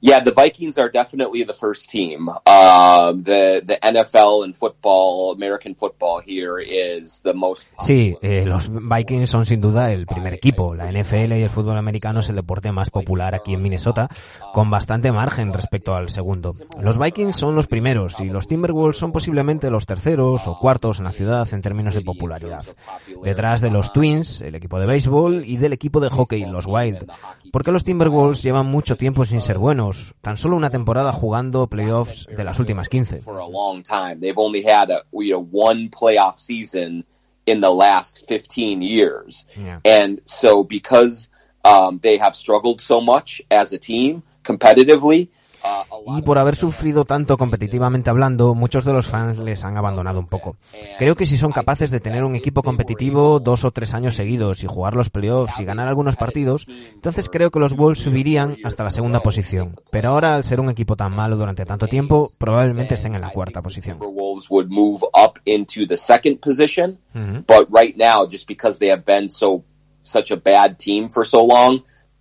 Yeah, 0.01 0.23
the 0.23 0.33
Vikings 0.33 0.79
are 0.79 0.91
definitely 0.91 1.45
the 1.45 1.53
first 1.53 1.91
team. 1.91 2.29
Um, 2.29 3.23
the 3.23 3.63
the 3.65 3.79
NFL 3.83 4.45
and 4.45 4.55
football, 4.55 5.35
American 5.35 5.75
football 5.75 6.21
here 6.25 6.59
is 6.59 7.21
the 7.23 7.35
most. 7.35 7.67
Sí, 7.81 8.17
eh, 8.23 8.45
los 8.47 8.69
Vikings 8.71 9.31
son 9.31 9.47
sin 9.47 9.61
duda 9.61 9.93
el 9.93 10.07
primer 10.07 10.35
equipo. 10.35 10.75
La 10.75 10.91
NFL 10.91 11.33
y 11.33 11.43
el 11.43 11.51
fútbol 11.51 11.77
americano 11.77 12.21
es 12.21 12.29
el 12.29 12.37
deporte 12.37 12.73
más 12.73 12.91
popular 12.91 13.35
aquí 13.35 13.55
en 13.55 13.63
Minnesota, 13.63 14.09
con 14.53 14.71
bastante 14.71 15.13
margen 15.13 15.53
respecto 15.53 15.95
al 15.95 16.09
segundo. 16.09 16.55
Los 16.81 16.99
Vikings 16.99 17.37
son 17.37 17.55
los 17.55 17.67
primeros 17.67 18.21
y 18.21 18.27
los 18.27 18.47
Timberwolves 18.47 18.99
son 18.99 19.13
posiblemente 19.13 19.71
los 19.71 19.87
terceros 19.87 20.47
o 20.47 20.59
cuartos 20.59 20.99
en 20.99 21.05
la 21.05 21.13
ciudad 21.13 21.49
en 21.53 21.63
términos 21.63 21.95
de 21.95 22.03
popularidad. 22.03 22.65
Detrás 23.23 23.61
de 23.61 23.71
los 23.71 23.93
Twins, 23.93 24.41
el 24.41 24.55
equipo 24.55 24.79
de 24.79 24.87
béisbol, 24.87 25.45
y 25.45 25.57
del 25.57 25.73
equipo 25.73 26.01
de 26.01 26.11
hockey, 26.11 26.45
los 26.45 26.67
Wild. 26.67 27.07
Porque 27.53 27.73
los 27.73 27.85
Timberwolves 27.85 28.43
llevan 28.43 28.67
mucho 28.67 28.97
tiempo 28.97 29.25
sin 29.25 29.41
ser 29.41 29.59
buenos, 29.59 29.78
tan 30.21 30.37
solo 30.37 30.57
una 30.57 30.71
temporada 30.71 31.13
jugando 31.13 31.67
playoffs 31.69 32.27
de 32.27 32.45
las 32.45 32.59
últimas 32.59 32.89
15. 32.89 33.21
for 33.23 33.39
a 33.39 33.47
long 33.47 33.83
time. 33.83 34.21
They've 34.21 34.39
only 34.39 34.63
had 34.63 34.91
a 34.91 35.03
you 35.13 35.33
know 35.33 35.47
one 35.51 35.89
playoff 35.91 36.39
season 36.39 37.05
in 37.47 37.61
the 37.61 37.71
last 37.71 38.27
15 38.27 38.83
years. 38.83 39.47
Yeah. 39.57 39.81
And 39.85 40.21
so 40.25 40.65
because 40.65 41.31
um, 41.65 41.99
they 42.03 42.19
have 42.19 42.35
struggled 42.35 42.81
so 42.81 43.01
much 43.01 43.41
as 43.51 43.73
a 43.73 43.79
team 43.79 44.23
competitively, 44.45 45.29
Y 46.07 46.23
por 46.23 46.39
haber 46.39 46.57
sufrido 46.57 47.05
tanto 47.05 47.37
competitivamente 47.37 48.11
hablando, 48.11 48.55
muchos 48.55 48.85
de 48.85 48.93
los 48.93 49.07
fans 49.07 49.39
les 49.39 49.65
han 49.65 49.77
abandonado 49.77 50.21
un 50.21 50.27
poco. 50.27 50.57
Creo 50.99 51.17
que 51.17 51.27
si 51.27 51.37
son 51.37 51.53
capaces 51.53 51.91
de 51.91 52.01
tener 52.01 52.25
un 52.25 52.35
equipo 52.35 52.63
competitivo 52.63 53.41
dos 53.41 53.65
o 53.65 53.71
tres 53.71 53.95
años 53.95 54.15
seguidos 54.15 54.63
y 54.63 54.67
jugar 54.67 54.95
los 54.95 55.11
playoffs 55.11 55.59
y 55.61 55.65
ganar 55.65 55.89
algunos 55.89 56.17
partidos, 56.17 56.67
entonces 56.93 57.29
creo 57.29 57.51
que 57.51 57.59
los 57.59 57.77
Wolves 57.77 58.03
subirían 58.03 58.57
hasta 58.65 58.85
la 58.85 58.91
segunda 58.91 59.21
posición. 59.21 59.77
Pero 59.91 60.11
ahora, 60.11 60.35
al 60.35 60.45
ser 60.45 60.61
un 60.61 60.71
equipo 60.71 60.97
tan 60.97 61.15
malo 61.15 61.37
durante 61.37 61.65
tanto 61.65 61.87
tiempo, 61.87 62.29
probablemente 62.39 62.95
estén 62.95 63.15
en 63.15 63.21
la 63.21 63.31
cuarta 63.31 63.63
posición. 63.63 63.99
Timberwolves 63.99 64.51
would 64.51 64.69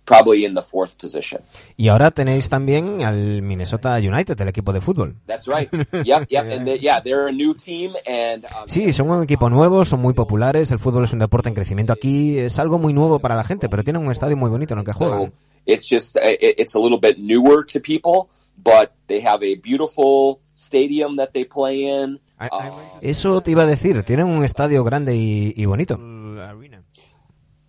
so 0.08 0.14
so 0.14 0.24
probably 0.24 0.44
in 0.44 0.54
the 0.54 0.62
fourth 0.62 0.94
position. 0.94 1.42
Y 1.76 1.88
ahora 1.88 2.10
tenéis 2.10 2.48
también 2.48 3.02
al 3.04 3.42
Minnesota 3.42 3.96
United, 3.98 4.40
el 4.40 4.48
equipo 4.48 4.72
de 4.72 4.80
fútbol. 4.80 5.16
That's 5.26 5.46
right. 5.46 5.68
yep, 6.04 6.26
yep. 6.28 6.50
And 6.50 6.66
they, 6.66 6.78
yeah, 6.78 7.00
they're 7.02 7.28
a 7.28 7.32
new 7.32 7.54
team, 7.54 7.92
and 8.06 8.44
um, 8.46 8.66
Sí, 8.66 8.92
son 8.92 9.10
un 9.10 9.22
equipo 9.22 9.50
nuevo, 9.50 9.84
son 9.84 10.00
muy 10.00 10.14
populares, 10.14 10.70
el 10.72 10.78
fútbol 10.78 11.04
es 11.04 11.12
un 11.12 11.18
deporte 11.18 11.48
en 11.48 11.54
crecimiento 11.54 11.92
aquí, 11.92 12.38
es 12.38 12.58
algo 12.58 12.78
muy 12.78 12.92
nuevo 12.92 13.18
para 13.18 13.36
la 13.36 13.44
gente, 13.44 13.68
pero 13.68 13.84
tienen 13.84 14.04
un 14.04 14.10
estadio 14.10 14.36
muy 14.36 14.50
bonito 14.50 14.74
en 14.74 14.80
el 14.80 14.84
que 14.84 14.92
so 14.92 14.98
juegan. 14.98 15.32
it's 15.66 15.88
just 15.88 16.16
it, 16.16 16.54
it's 16.58 16.74
a 16.74 16.78
little 16.78 16.98
bit 17.00 17.18
newer 17.18 17.64
to 17.64 17.80
people, 17.80 18.28
but 18.56 18.92
they 19.06 19.20
have 19.20 19.42
a 19.42 19.54
beautiful 19.56 20.40
stadium 20.54 21.16
that 21.16 21.32
they 21.32 21.44
play 21.44 21.84
in. 21.84 22.20
Uh, 22.40 22.70
Eso 23.00 23.40
te 23.40 23.50
iba 23.50 23.64
a 23.64 23.66
decir, 23.66 24.02
tienen 24.04 24.26
un 24.26 24.44
estadio 24.44 24.84
grande 24.84 25.16
y, 25.16 25.52
y 25.56 25.64
bonito. 25.66 25.98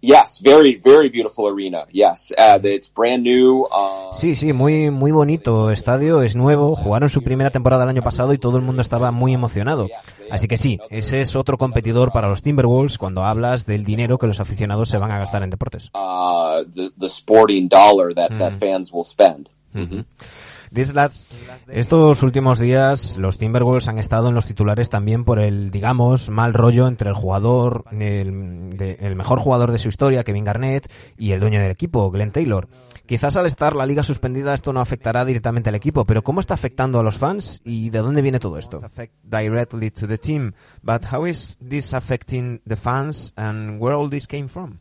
Yes, 0.02 0.40
very 0.42 0.80
very 0.84 1.10
beautiful 1.10 1.48
arena. 1.48 1.86
Yes, 1.92 2.34
uh, 2.38 2.60
it's 2.64 2.88
brand 2.94 3.24
new. 3.24 3.64
Uh, 3.72 4.14
Sí, 4.14 4.36
sí, 4.36 4.54
muy, 4.54 4.90
muy 4.92 5.12
bonito 5.12 5.70
estadio, 5.72 6.22
es 6.22 6.36
nuevo, 6.36 6.76
jugaron 6.76 7.10
su 7.10 7.22
primera 7.24 7.52
temporada 7.52 7.84
el 7.84 7.90
año 7.90 8.02
pasado 8.02 8.34
y 8.34 8.38
todo 8.38 8.58
el 8.58 8.64
mundo 8.64 8.82
estaba 8.82 9.12
muy 9.12 9.34
emocionado. 9.34 9.88
Así 10.32 10.48
que 10.48 10.58
sí, 10.58 10.80
ese 10.90 11.22
es 11.22 11.36
otro 11.36 11.58
competidor 11.58 12.12
para 12.12 12.28
los 12.28 12.42
Timberwolves 12.42 12.98
cuando 12.98 13.24
hablas 13.24 13.66
del 13.66 13.84
dinero 13.86 14.18
que 14.18 14.28
los 14.28 14.40
aficionados 14.40 14.90
se 14.90 14.98
van 14.98 15.12
a 15.12 15.20
gastar 15.20 15.44
en 15.44 15.50
deportes. 15.50 15.92
uh, 15.94 16.64
the 16.74 16.92
the 17.00 17.06
sporting 17.08 17.68
dollar 17.68 18.14
that 18.16 18.30
that 18.40 18.54
fans 18.54 18.92
will 18.92 19.06
spend. 19.06 19.48
These 19.74 19.98
last- 20.04 20.49
Estos 21.68 22.24
últimos 22.24 22.60
días 22.60 23.18
los 23.18 23.38
Timberwolves 23.38 23.88
han 23.88 24.00
estado 24.00 24.30
en 24.30 24.36
los 24.36 24.46
titulares 24.46 24.90
también 24.90 25.24
por 25.26 25.40
el, 25.40 25.72
digamos, 25.72 26.30
mal 26.30 26.54
rollo 26.54 26.88
entre 26.88 27.10
el 27.10 27.16
jugador, 27.16 27.86
el, 27.92 28.78
de- 28.78 28.98
el 29.02 29.16
mejor 29.16 29.40
jugador 29.40 29.72
de 29.72 29.80
su 29.80 29.90
historia, 29.90 30.24
Kevin 30.24 30.44
Garnett, 30.46 30.92
y 31.18 31.32
el 31.32 31.40
dueño 31.40 31.60
del 31.60 31.72
equipo, 31.72 32.10
Glenn 32.12 32.32
Taylor. 32.32 32.68
Quizás 33.06 33.36
al 33.38 33.48
estar 33.48 33.76
la 33.76 33.88
liga 33.88 34.04
suspendida 34.04 34.54
esto 34.54 34.72
no 34.72 34.82
afectará 34.82 35.26
directamente 35.26 35.70
al 35.70 35.76
equipo, 35.76 36.06
pero 36.06 36.24
¿cómo 36.24 36.40
está 36.40 36.54
afectando 36.54 37.00
a 37.00 37.04
los 37.04 37.18
fans 37.18 37.60
y 37.64 37.90
de 37.90 38.00
dónde 38.00 38.22
viene 38.22 38.40
todo 38.40 38.58
esto? 38.60 38.82
affect 38.84 39.14
directly 39.24 39.90
to 39.90 40.08
the 40.08 40.20
team. 40.20 40.54
But 40.84 41.06
how 41.12 41.26
is 41.26 41.58
this 41.58 41.94
affecting 41.96 42.62
the 42.68 42.76
fans 42.76 43.34
and 43.36 43.82
where 43.82 43.96
all 43.96 44.10
this 44.12 44.28
came 44.28 44.48
from? 44.48 44.80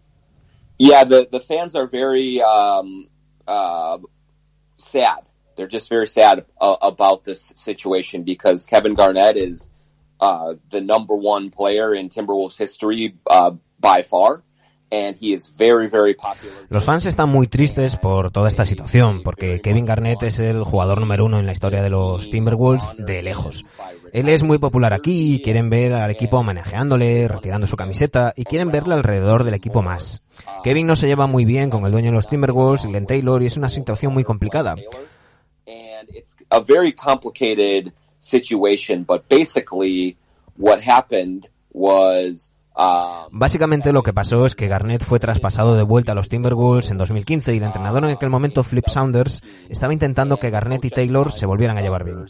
Yeah, 0.79 1.05
the 1.07 1.27
the 1.33 1.41
fans 1.41 1.75
are 1.75 1.89
very 1.91 2.41
um, 2.43 3.09
uh, 3.47 3.97
sad. 4.77 5.25
They're 5.59 5.67
just 5.69 5.91
very 5.91 6.07
sad 6.07 6.45
about 6.61 7.25
this 7.25 7.53
situation 7.57 8.23
because 8.23 8.65
Kevin 8.65 8.95
Garnett 8.95 9.37
is 9.37 9.73
the 10.21 10.81
number 10.81 11.17
one 11.17 11.51
player 11.51 11.97
in 11.97 12.09
Timberwolves 12.11 12.57
history 12.57 13.17
by 13.81 14.03
far, 14.05 14.45
and 14.93 15.17
he 15.17 15.35
is 15.35 15.53
very, 15.53 15.89
very 15.89 16.15
popular. 16.15 16.55
Los 16.69 16.85
fans 16.85 17.07
están 17.07 17.29
muy 17.29 17.49
tristes 17.49 17.97
por 17.97 18.31
toda 18.31 18.47
esta 18.47 18.65
situación, 18.67 19.25
porque 19.25 19.61
Kevin 19.61 19.85
Garnett 19.85 20.23
es 20.23 20.39
el 20.39 20.63
jugador 20.63 21.01
número 21.01 21.25
uno 21.25 21.41
en 21.41 21.47
la 21.47 21.53
historia 21.53 21.83
de 21.83 21.91
los 21.91 22.31
Timberwolves 22.31 22.95
de 22.97 23.21
lejos. 23.23 23.65
Él 24.13 24.29
es 24.29 24.45
muy 24.45 24.59
popular 24.59 24.93
aquí 24.93 25.43
quieren 25.43 25.71
ver 25.71 25.93
al 25.93 26.13
equipo 26.13 26.39
homenajeándole, 26.39 27.27
retirando 27.27 27.67
su 27.67 27.75
camiseta 27.75 28.33
y 28.37 28.45
quieren 28.45 28.71
verle 28.71 28.95
alrededor 28.95 29.43
del 29.43 29.55
equipo 29.55 29.83
más. 29.83 30.23
Kevin 30.63 30.87
no 30.87 30.95
se 30.95 31.09
lleva 31.09 31.27
muy 31.27 31.45
bien 31.45 31.69
con 31.69 31.85
el 31.85 31.91
dueño 31.91 32.11
de 32.11 32.15
los 32.15 32.29
Timberwolves, 32.29 32.87
Glenn 32.87 33.07
Taylor, 33.07 33.43
y 33.43 33.47
es 33.47 33.57
una 33.57 33.69
situación 33.69 34.13
muy 34.15 34.23
complicada. 34.23 34.77
It's 36.15 36.37
a 36.51 36.61
very 36.61 36.93
complicated 36.93 37.93
situation. 38.19 39.05
But 39.05 39.29
basically, 39.29 40.17
what 40.57 40.81
happened 40.81 41.49
was 41.73 42.51
um, 42.77 43.29
Básicamente 43.33 43.93
lo 43.93 44.03
que 44.03 44.13
pasó 44.13 44.47
es 44.47 44.55
que 44.55 44.69
Garnett 44.69 45.05
fue 45.05 45.19
traspasado 45.19 45.77
de 45.77 45.83
vuelta 45.83 46.13
a 46.13 46.15
los 46.15 46.29
Timberwolves 46.29 46.91
en 46.91 46.99
2015 46.99 47.55
y 47.55 47.59
el 47.59 47.65
entrenador 47.65 48.05
en 48.05 48.11
aquel 48.11 48.31
momento, 48.31 48.63
Flip 48.63 48.87
Saunders, 48.87 49.43
estaba 49.69 49.93
intentando 49.93 50.37
que 50.39 50.51
Garnett 50.51 50.85
y 50.85 50.91
Taylor 50.91 51.33
se 51.33 51.47
volvieran 51.47 51.77
a 51.79 51.83
llevar 51.83 52.05
bien. 52.05 52.27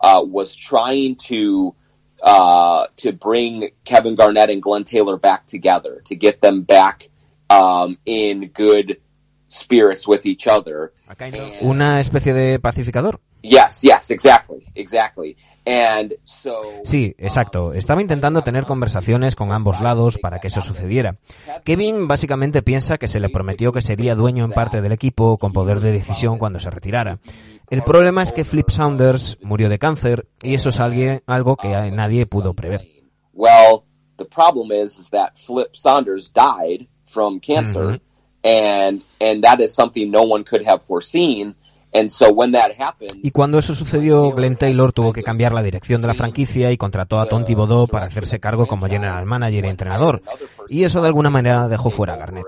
uh, 0.00 0.24
was 0.26 0.56
trying 0.56 1.16
to 1.16 1.74
uh, 2.22 2.86
to 2.96 3.12
bring 3.12 3.70
Kevin 3.84 4.14
Garnett 4.14 4.50
and 4.50 4.62
Glenn 4.62 4.84
Taylor 4.84 5.16
back 5.16 5.46
together 5.46 6.02
to 6.06 6.16
get 6.16 6.40
them 6.40 6.62
back 6.62 7.08
um, 7.48 7.98
in 8.04 8.48
good 8.48 8.98
spirits 9.50 10.06
with 10.06 10.20
each 10.24 10.46
other. 10.46 10.92
Una 11.60 12.00
especie 12.00 12.32
de 12.32 12.58
pacificador. 12.60 13.20
Yes, 13.42 13.80
yes, 13.82 14.10
exactly, 14.10 14.64
exactly. 14.74 15.36
And 15.66 16.12
so 16.24 16.60
Sí, 16.84 17.14
exacto. 17.18 17.72
Estaba 17.72 18.02
intentando 18.02 18.42
tener 18.42 18.64
conversaciones 18.66 19.34
con 19.34 19.50
ambos 19.52 19.80
lados 19.80 20.18
para 20.18 20.40
que 20.40 20.48
eso 20.48 20.60
sucediera. 20.60 21.16
Kevin 21.64 22.06
básicamente 22.06 22.62
piensa 22.62 22.98
que 22.98 23.08
se 23.08 23.18
le 23.20 23.28
prometió 23.30 23.72
que 23.72 23.80
sería 23.80 24.14
dueño 24.14 24.44
en 24.44 24.52
parte 24.52 24.82
del 24.82 24.92
equipo 24.92 25.38
con 25.38 25.52
poder 25.52 25.80
de 25.80 25.92
decisión 25.92 26.38
cuando 26.38 26.60
se 26.60 26.70
retirara. 26.70 27.18
El 27.70 27.82
problema 27.82 28.22
es 28.22 28.32
que 28.32 28.44
Flip 28.44 28.68
Saunders 28.68 29.38
murió 29.42 29.68
de 29.68 29.78
cáncer 29.78 30.28
y 30.42 30.54
eso 30.54 30.68
es 30.70 30.80
alguien- 30.80 31.22
algo 31.26 31.56
que 31.56 31.68
nadie 31.90 32.26
pudo 32.26 32.52
prever. 32.54 32.86
Well, 33.32 33.84
the 34.16 34.24
problem 34.26 34.70
is, 34.72 34.98
is 34.98 35.08
that 35.10 35.30
Flip 35.36 35.68
Saunders 35.72 36.30
died 36.32 36.88
from 37.06 37.40
cancer, 37.40 38.00
and 38.42 39.02
and 39.20 39.42
that 39.42 39.60
is 39.60 39.74
something 39.74 40.10
no 40.10 40.22
one 40.22 40.44
could 40.44 40.66
have 40.66 40.82
foreseen. 40.82 41.54
And 41.92 42.08
so 42.08 42.32
when 42.32 42.52
that 42.52 42.70
happened, 42.78 43.20
Y 43.24 43.32
cuando 43.32 43.58
eso 43.58 43.74
sucedió, 43.74 44.30
Glenn 44.30 44.56
Taylor 44.56 44.92
tuvo 44.92 45.12
que 45.12 45.24
cambiar 45.24 45.52
la 45.52 45.62
dirección 45.62 46.00
de 46.00 46.06
la 46.06 46.14
franquicia 46.14 46.70
y 46.70 46.76
contrató 46.76 47.18
a 47.18 47.26
Tom 47.26 47.44
Thibodeau 47.44 47.88
para 47.88 48.06
hacerse 48.06 48.38
cargo 48.38 48.66
como 48.66 48.86
general 48.86 49.26
manager 49.26 49.64
y 49.64 49.68
entrenador. 49.68 50.22
Y 50.68 50.84
eso 50.84 51.00
de 51.02 51.08
alguna 51.08 51.30
manera 51.30 51.68
dejó 51.68 51.90
fuera 51.90 52.14
a 52.14 52.16
Garnett. 52.16 52.46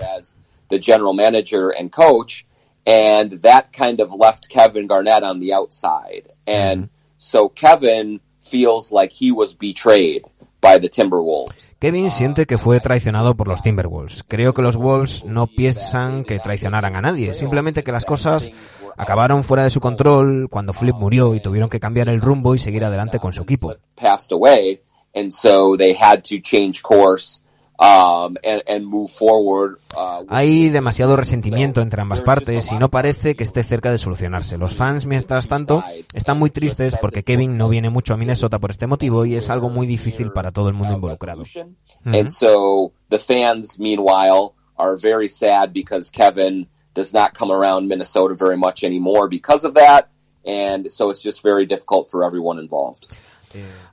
Garnett 7.17 7.49
Kevin 7.55 8.19
feels 8.41 8.91
like 8.91 9.13
he 9.13 9.31
was 9.31 9.55
betrayed 9.55 10.23
by 10.63 10.79
the 10.79 10.89
Timberwolves. 10.89 11.71
Kevin 11.79 12.09
siente 12.09 12.45
que 12.45 12.57
fue 12.57 12.79
traicionado 12.79 13.35
por 13.35 13.49
los 13.49 13.61
Timberwolves. 13.61 14.23
Creo 14.27 14.53
que 14.53 14.61
los 14.61 14.77
Wolves 14.77 15.25
no 15.25 15.47
piensan 15.47 16.23
que 16.23 16.39
traicionaran 16.39 16.95
a 16.95 17.01
nadie, 17.01 17.33
simplemente 17.33 17.83
que 17.83 17.91
las 17.91 18.05
cosas 18.05 18.49
acabaron 18.97 19.43
fuera 19.43 19.65
de 19.65 19.69
su 19.69 19.81
control 19.81 20.47
cuando 20.49 20.73
Flip 20.73 20.95
murió 20.95 21.35
y 21.35 21.41
tuvieron 21.41 21.69
que 21.69 21.81
cambiar 21.81 22.07
el 22.07 22.21
rumbo 22.21 22.55
y 22.55 22.59
seguir 22.59 22.85
adelante 22.85 23.19
con 23.19 23.33
su 23.33 23.43
equipo. 23.43 23.75
Passed 23.95 24.31
away, 24.31 24.81
and 25.13 25.31
so 25.31 25.75
they 25.77 25.93
had 25.93 26.23
to 26.23 26.37
change 26.41 26.81
course 26.81 27.42
um, 27.83 28.37
and, 28.43 28.63
and 28.67 28.85
move 28.85 29.11
forward. 29.11 29.77
Uh, 29.95 30.23
Hay 30.29 30.69
demasiado 30.69 31.17
resentimiento 31.17 31.81
entre 31.81 32.01
ambas 32.01 32.21
partes 32.21 32.71
y 32.71 32.75
no 32.75 32.89
parece 32.89 33.35
que 33.35 33.43
esté 33.43 33.63
cerca 33.63 33.91
de 33.91 33.97
solucionarse. 33.97 34.57
Los 34.57 34.75
fans, 34.75 35.05
mientras 35.05 35.47
tanto, 35.47 35.83
están 36.13 36.39
muy 36.39 36.49
tristes 36.49 36.95
porque 37.01 37.23
Kevin 37.23 37.57
no 37.57 37.67
viene 37.67 37.89
mucho 37.89 38.13
a 38.13 38.17
Minnesota 38.17 38.59
por 38.59 38.71
este 38.71 38.87
motivo 38.87 39.25
y 39.25 39.35
es 39.35 39.49
algo 39.49 39.69
muy 39.69 39.85
difícil 39.85 40.31
para 40.31 40.51
todo 40.51 40.69
el 40.69 40.75
mundo 40.75 40.95
involucrado. 40.95 41.43
resolution. 41.43 41.75
And 42.05 42.29
so 42.29 42.93
the 43.09 43.19
fans, 43.19 43.79
meanwhile, 43.79 44.55
are 44.77 44.95
very 44.95 45.27
sad 45.27 45.73
because 45.73 46.09
Kevin 46.09 46.67
does 46.93 47.13
not 47.13 47.33
come 47.33 47.51
around 47.51 47.87
Minnesota 47.87 48.35
very 48.35 48.57
much 48.57 48.83
anymore 48.83 49.27
because 49.27 49.65
of 49.65 49.73
that. 49.75 50.09
And 50.45 50.91
so 50.91 51.09
it's 51.09 51.23
just 51.23 51.41
very 51.41 51.65
difficult 51.65 52.09
for 52.09 52.25
everyone 52.25 52.59
involved. 52.59 53.07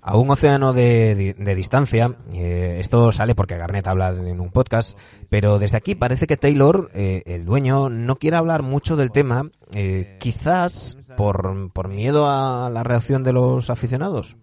A 0.03 0.17
un 0.17 0.31
océano 0.31 0.73
de, 0.73 1.15
de- 1.15 1.35
de 1.35 1.55
distancia, 1.55 2.17
eh, 2.33 2.79
esto 2.81 3.13
sale 3.13 3.35
porque 3.35 3.57
Garnett 3.57 3.87
habla 3.87 4.09
en 4.11 4.41
un 4.41 4.51
podcast, 4.51 4.99
pero 5.29 5.59
desde 5.59 5.77
aquí 5.77 5.95
parece 5.95 6.27
que 6.27 6.37
Taylor, 6.37 6.91
eh, 6.95 7.23
el 7.27 7.45
dueño, 7.45 7.89
no 7.89 8.17
quiere 8.17 8.37
hablar 8.37 8.63
mucho 8.63 8.97
del 8.97 9.11
tema, 9.11 9.51
eh, 9.75 10.17
quizás 10.21 10.97
por, 11.17 11.73
por 11.73 11.89
miedo 11.89 12.27
a 12.29 12.71
la 12.71 12.83
reacción 12.83 13.23
de 13.25 13.33
los 13.33 13.71
aficionados. 13.71 14.37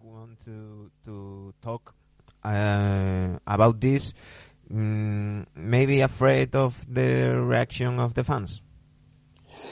uh, 2.43 3.37
about 3.45 3.79
this, 3.79 4.13
mm, 4.69 5.41
maybe 5.55 6.01
afraid 6.01 6.55
of 6.55 6.75
the 6.87 7.33
reaction 7.33 7.99
of 7.99 8.13
the 8.13 8.23
fans. 8.23 8.61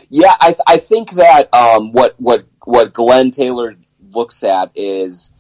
Yeah, 0.10 0.36
I, 0.42 0.48
th- 0.54 0.62
I 0.68 0.78
think 0.78 1.12
that 1.12 1.48
um, 1.54 1.92
what 1.94 2.16
what 2.20 2.46
what 2.66 2.94
Glenn 2.94 3.32
Taylor 3.32 3.76
looks 4.14 4.44
at 4.44 4.72
is 4.76 5.32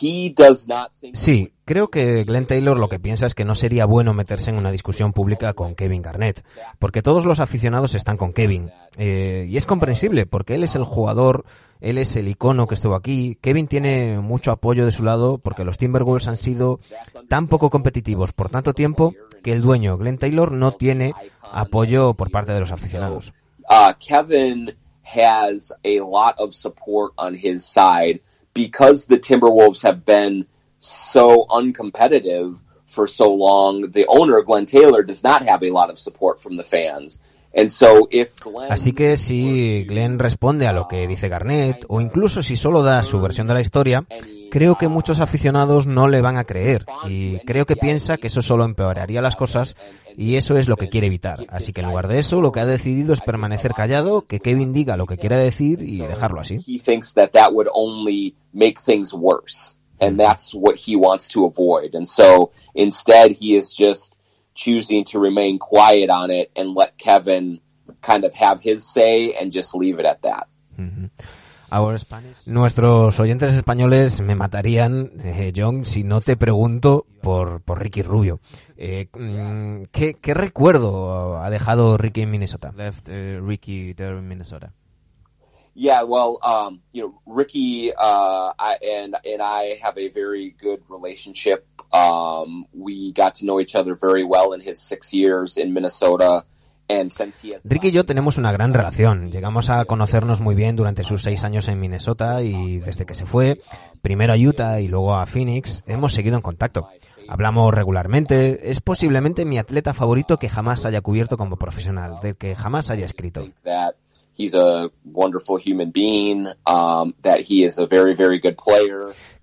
he 0.00 0.32
does 0.36 0.68
not 0.68 0.90
think. 1.00 1.14
Sí, 1.14 1.52
creo 1.64 1.88
que 1.88 2.24
Glenn 2.24 2.46
Taylor 2.46 2.76
lo 2.76 2.88
que 2.88 2.98
piensa 2.98 3.26
es 3.26 3.34
que 3.34 3.44
no 3.44 3.54
sería 3.54 3.86
bueno 3.86 4.14
meterse 4.14 4.50
en 4.50 4.56
una 4.56 4.70
discusión 4.72 5.12
pública 5.12 5.52
con 5.54 5.74
Kevin 5.74 6.02
Garnett, 6.02 6.44
porque 6.78 7.02
todos 7.02 7.24
los 7.24 7.40
aficionados 7.40 7.94
están 7.94 8.16
con 8.16 8.32
Kevin. 8.32 8.70
Eh, 8.96 9.46
y 9.48 9.56
es 9.56 9.66
comprensible, 9.66 10.26
porque 10.26 10.54
él 10.54 10.64
es 10.64 10.74
el 10.74 10.84
jugador, 10.84 11.44
él 11.80 11.98
es 11.98 12.16
el 12.16 12.28
icono 12.28 12.66
que 12.66 12.74
estuvo 12.74 12.94
aquí. 12.94 13.38
Kevin 13.40 13.68
tiene 13.68 14.18
mucho 14.20 14.52
apoyo 14.52 14.84
de 14.84 14.92
su 14.92 15.02
lado, 15.02 15.38
porque 15.38 15.64
los 15.64 15.78
Timberwolves 15.78 16.28
han 16.28 16.36
sido 16.36 16.80
tan 17.28 17.48
poco 17.48 17.70
competitivos 17.70 18.32
por 18.32 18.48
tanto 18.48 18.72
tiempo 18.72 19.14
que 19.42 19.52
el 19.52 19.62
dueño, 19.62 19.96
Glenn 19.98 20.18
Taylor, 20.18 20.52
no 20.52 20.72
tiene 20.72 21.14
apoyo 21.52 22.14
por 22.14 22.30
parte 22.30 22.52
de 22.52 22.60
los 22.60 22.72
aficionados. 22.72 23.32
uh, 23.68 23.92
Kevin 23.98 24.74
has 25.02 25.72
a 25.84 26.00
lot 26.00 26.34
of 26.38 26.54
support 26.54 27.12
on 27.16 27.34
his 27.34 27.64
side 27.64 28.20
because 28.54 29.06
the 29.06 29.18
Timberwolves 29.18 29.82
have 29.82 30.04
been 30.04 30.46
so 30.78 31.46
uncompetitive 31.50 32.62
for 32.86 33.06
so 33.06 33.32
long. 33.34 33.90
The 33.90 34.06
owner, 34.06 34.42
Glenn 34.42 34.66
Taylor, 34.66 35.02
does 35.02 35.22
not 35.24 35.44
have 35.44 35.62
a 35.62 35.70
lot 35.70 35.90
of 35.90 35.98
support 35.98 36.40
from 36.40 36.56
the 36.56 36.62
fans. 36.62 37.20
And 37.56 37.70
so 37.70 38.08
if 38.10 38.34
Glenn 38.36 38.70
Así 38.70 38.92
que 38.94 39.16
si 39.16 39.84
Glenn 39.86 40.18
responde 40.18 40.66
a 40.66 40.72
lo 40.72 40.88
que 40.88 41.06
dice 41.06 41.28
Garnett, 41.28 41.84
o 41.88 42.00
incluso 42.00 42.42
si 42.42 42.56
solo 42.56 42.82
da 42.82 43.02
su 43.02 43.20
versión 43.20 43.46
de 43.46 43.54
la 43.54 43.60
historia, 43.60 44.04
creo 44.54 44.76
que 44.76 44.86
muchos 44.86 45.18
aficionados 45.18 45.88
no 45.88 46.06
le 46.06 46.20
van 46.20 46.36
a 46.36 46.44
creer. 46.44 46.86
Y 47.08 47.40
creo 47.40 47.66
que 47.66 47.74
piensa 47.74 48.18
que 48.18 48.28
eso 48.28 48.40
solo 48.40 48.64
empeoraría 48.64 49.20
las 49.20 49.34
cosas, 49.34 49.74
y 50.16 50.36
eso 50.36 50.56
es 50.56 50.68
lo 50.68 50.76
que 50.76 50.88
quiere 50.88 51.08
evitar. 51.08 51.44
Así 51.48 51.72
que 51.72 51.80
en 51.80 51.88
lugar 51.88 52.06
de 52.06 52.20
eso, 52.20 52.40
lo 52.40 52.52
que 52.52 52.60
ha 52.60 52.64
decidido 52.64 53.12
es 53.12 53.20
permanecer 53.20 53.72
callado, 53.74 54.22
que 54.22 54.38
Kevin 54.38 54.72
diga 54.72 54.96
lo 54.96 55.06
que 55.06 55.18
quiera 55.18 55.38
decir 55.38 55.82
y 55.82 55.98
dejarlo 55.98 56.40
así. 56.40 56.60
And 60.00 60.18
that's 60.18 60.52
what 60.54 60.74
he 60.76 60.96
wants 60.96 61.28
to 61.30 61.46
avoid. 61.46 61.94
And 61.94 62.06
so 62.06 62.50
instead 62.74 63.30
he 63.30 63.56
is 63.56 63.74
just 63.76 64.16
choosing 64.54 65.04
to 65.04 65.18
remain 65.20 65.58
quiet 65.58 66.10
on 66.10 66.30
it 66.30 66.50
and 66.56 66.76
let 66.76 66.96
Kevin 66.96 67.60
kind 68.02 68.24
of 68.24 68.34
have 68.34 68.60
his 68.60 68.84
say 68.84 69.34
and 69.40 69.52
just 69.52 69.74
leave 69.74 69.98
it 69.98 70.06
at 70.06 70.22
that. 70.22 70.46
Our 71.74 71.98
Spanish. 71.98 72.46
Nuestros 72.46 73.18
oyentes 73.18 73.52
españoles 73.54 74.20
me 74.20 74.36
matarían, 74.36 75.10
eh, 75.24 75.52
John, 75.56 75.84
si 75.84 76.04
no 76.04 76.20
te 76.20 76.36
pregunto 76.36 77.04
por, 77.20 77.62
por 77.62 77.82
Ricky 77.82 78.02
Rubio. 78.02 78.38
Eh, 78.76 79.08
mm, 79.12 79.86
¿qué, 79.90 80.14
¿Qué 80.14 80.34
recuerdo 80.34 81.38
ha 81.38 81.50
dejado 81.50 81.96
Ricky 81.96 82.20
en 82.20 82.30
Minnesota? 82.30 82.72
Left 82.76 83.08
uh, 83.08 83.44
Ricky 83.44 83.92
there 83.94 84.16
in 84.18 84.28
Minnesota. 84.28 84.72
Yeah, 85.74 86.04
well, 86.04 86.38
um, 86.44 86.80
you 86.92 87.02
know, 87.02 87.20
Ricky 87.26 87.92
uh, 87.92 88.52
I, 88.56 88.78
and 88.80 89.16
and 89.24 89.42
I 89.42 89.76
have 89.82 89.98
a 89.98 90.08
very 90.08 90.54
good 90.62 90.80
relationship. 90.88 91.66
Um, 91.92 92.66
we 92.72 93.12
got 93.12 93.34
to 93.36 93.46
know 93.46 93.58
each 93.58 93.74
other 93.74 93.96
very 93.96 94.22
well 94.22 94.52
in 94.52 94.60
his 94.60 94.80
six 94.80 95.12
years 95.12 95.56
in 95.56 95.74
Minnesota, 95.74 96.44
Ricky 97.64 97.88
y 97.88 97.92
yo 97.92 98.04
tenemos 98.04 98.38
una 98.38 98.52
gran 98.52 98.74
relación. 98.74 99.30
Llegamos 99.30 99.70
a 99.70 99.84
conocernos 99.84 100.40
muy 100.40 100.54
bien 100.54 100.76
durante 100.76 101.04
sus 101.04 101.22
seis 101.22 101.44
años 101.44 101.68
en 101.68 101.80
Minnesota 101.80 102.42
y 102.42 102.78
desde 102.78 103.06
que 103.06 103.14
se 103.14 103.26
fue, 103.26 103.60
primero 104.02 104.32
a 104.32 104.36
Utah 104.36 104.80
y 104.80 104.88
luego 104.88 105.14
a 105.14 105.26
Phoenix, 105.26 105.82
hemos 105.86 106.12
seguido 106.12 106.36
en 106.36 106.42
contacto. 106.42 106.88
Hablamos 107.28 107.72
regularmente. 107.72 108.70
Es 108.70 108.80
posiblemente 108.80 109.44
mi 109.44 109.58
atleta 109.58 109.94
favorito 109.94 110.38
que 110.38 110.48
jamás 110.48 110.84
haya 110.84 111.00
cubierto 111.00 111.36
como 111.36 111.56
profesional, 111.56 112.18
del 112.22 112.36
que 112.36 112.54
jamás 112.54 112.90
haya 112.90 113.06
escrito. 113.06 113.46
um. 116.66 117.12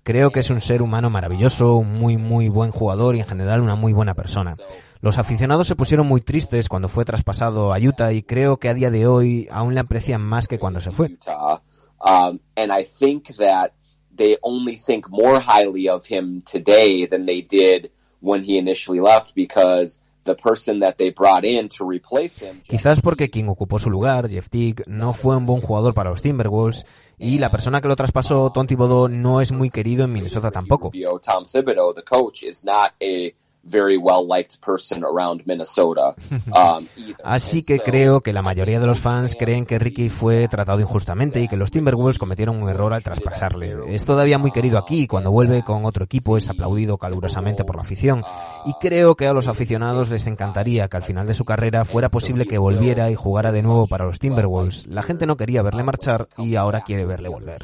Creo 0.02 0.30
que 0.30 0.40
es 0.40 0.50
un 0.50 0.60
ser 0.60 0.82
humano 0.82 1.10
maravilloso, 1.10 1.76
un 1.76 1.98
muy 1.98 2.16
muy 2.16 2.48
buen 2.48 2.72
jugador 2.72 3.16
y 3.16 3.20
en 3.20 3.26
general 3.26 3.60
una 3.60 3.74
muy 3.74 3.92
buena 3.92 4.14
persona. 4.14 4.54
Los 5.02 5.18
aficionados 5.18 5.66
se 5.66 5.74
pusieron 5.74 6.06
muy 6.06 6.20
tristes 6.20 6.68
cuando 6.68 6.88
fue 6.88 7.04
traspasado 7.04 7.74
a 7.74 7.78
Utah 7.78 8.12
y 8.12 8.22
creo 8.22 8.58
que 8.58 8.68
a 8.68 8.74
día 8.74 8.88
de 8.88 9.08
hoy 9.08 9.48
aún 9.50 9.74
le 9.74 9.80
aprecian 9.80 10.22
más 10.22 10.46
que 10.46 10.60
cuando 10.60 10.80
se 10.80 10.92
fue. 10.92 11.08
Utah. 11.08 11.60
And 12.04 12.70
I 12.70 12.84
think 12.84 13.26
that 13.36 13.72
they 14.16 14.38
only 14.42 14.76
think 14.76 15.08
more 15.10 15.40
highly 15.40 15.88
of 15.88 16.06
him 16.08 16.40
today 16.42 17.08
than 17.08 17.26
they 17.26 17.42
did 17.42 17.90
when 18.20 18.44
he 18.44 18.58
initially 18.58 19.00
left 19.00 19.34
because 19.34 20.00
the 20.22 20.36
person 20.36 20.78
that 20.78 20.94
they 20.98 21.10
brought 21.10 21.44
in 21.44 21.68
to 21.68 21.84
replace 21.84 22.38
him 22.38 22.60
Quizás 22.68 23.00
porque 23.00 23.28
quien 23.28 23.48
ocupó 23.48 23.80
su 23.80 23.90
lugar, 23.90 24.28
Jeff 24.28 24.48
Teague, 24.50 24.84
no 24.86 25.14
fue 25.14 25.36
un 25.36 25.46
buen 25.46 25.62
jugador 25.62 25.94
para 25.94 26.10
los 26.10 26.22
Timberwolves 26.22 26.86
y 27.18 27.38
la 27.38 27.50
persona 27.50 27.80
que 27.80 27.88
lo 27.88 27.96
traspasó, 27.96 28.52
Tom 28.52 28.68
Thibodeau, 28.68 29.08
no 29.08 29.40
es 29.40 29.50
muy 29.50 29.70
querido 29.70 30.04
en 30.04 30.12
Minnesota 30.12 30.52
tampoco. 30.52 30.92
Tom 31.20 31.44
Thibodeau, 31.44 31.92
the 31.92 32.04
coach, 32.04 32.44
is 32.44 32.64
not 32.64 32.92
a 33.02 33.34
very 33.64 33.96
well 33.96 34.26
liked 34.26 34.60
person 34.60 35.04
around 35.04 35.42
Minnesota. 35.46 36.14
Um. 36.52 36.86
Así 37.24 37.62
que 37.62 37.78
creo 37.78 38.20
que 38.20 38.32
la 38.32 38.42
mayoría 38.42 38.78
de 38.78 38.86
los 38.86 38.98
fans 38.98 39.36
creen 39.38 39.64
que 39.64 39.78
Ricky 39.78 40.10
fue 40.10 40.48
tratado 40.48 40.80
injustamente 40.80 41.40
y 41.40 41.48
que 41.48 41.56
los 41.56 41.70
Timberwolves 41.70 42.18
cometieron 42.18 42.62
un 42.62 42.68
error 42.68 42.92
al 42.92 43.02
traspasarle. 43.02 43.74
Es 43.88 44.04
todavía 44.04 44.38
muy 44.38 44.50
querido 44.50 44.78
aquí 44.78 45.02
y 45.02 45.06
cuando 45.06 45.30
vuelve 45.30 45.62
con 45.62 45.86
otro 45.86 46.04
equipo 46.04 46.36
es 46.36 46.50
aplaudido 46.50 46.98
calurosamente 46.98 47.64
por 47.64 47.76
la 47.76 47.82
afición. 47.82 48.22
Y 48.66 48.74
creo 48.80 49.14
que 49.14 49.26
a 49.26 49.32
los 49.32 49.48
aficionados 49.48 50.10
les 50.10 50.26
encantaría 50.26 50.88
que 50.88 50.96
al 50.96 51.02
final 51.02 51.26
de 51.26 51.34
su 51.34 51.44
carrera 51.44 51.84
fuera 51.84 52.08
posible 52.08 52.46
que 52.46 52.58
volviera 52.58 53.10
y 53.10 53.14
jugara 53.14 53.52
de 53.52 53.62
nuevo 53.62 53.86
para 53.86 54.04
los 54.04 54.18
Timberwolves. 54.18 54.86
La 54.88 55.02
gente 55.02 55.26
no 55.26 55.36
quería 55.36 55.62
verle 55.62 55.84
marchar 55.84 56.28
y 56.36 56.56
ahora 56.56 56.82
quiere 56.82 57.06
verle 57.06 57.28
volver. 57.28 57.58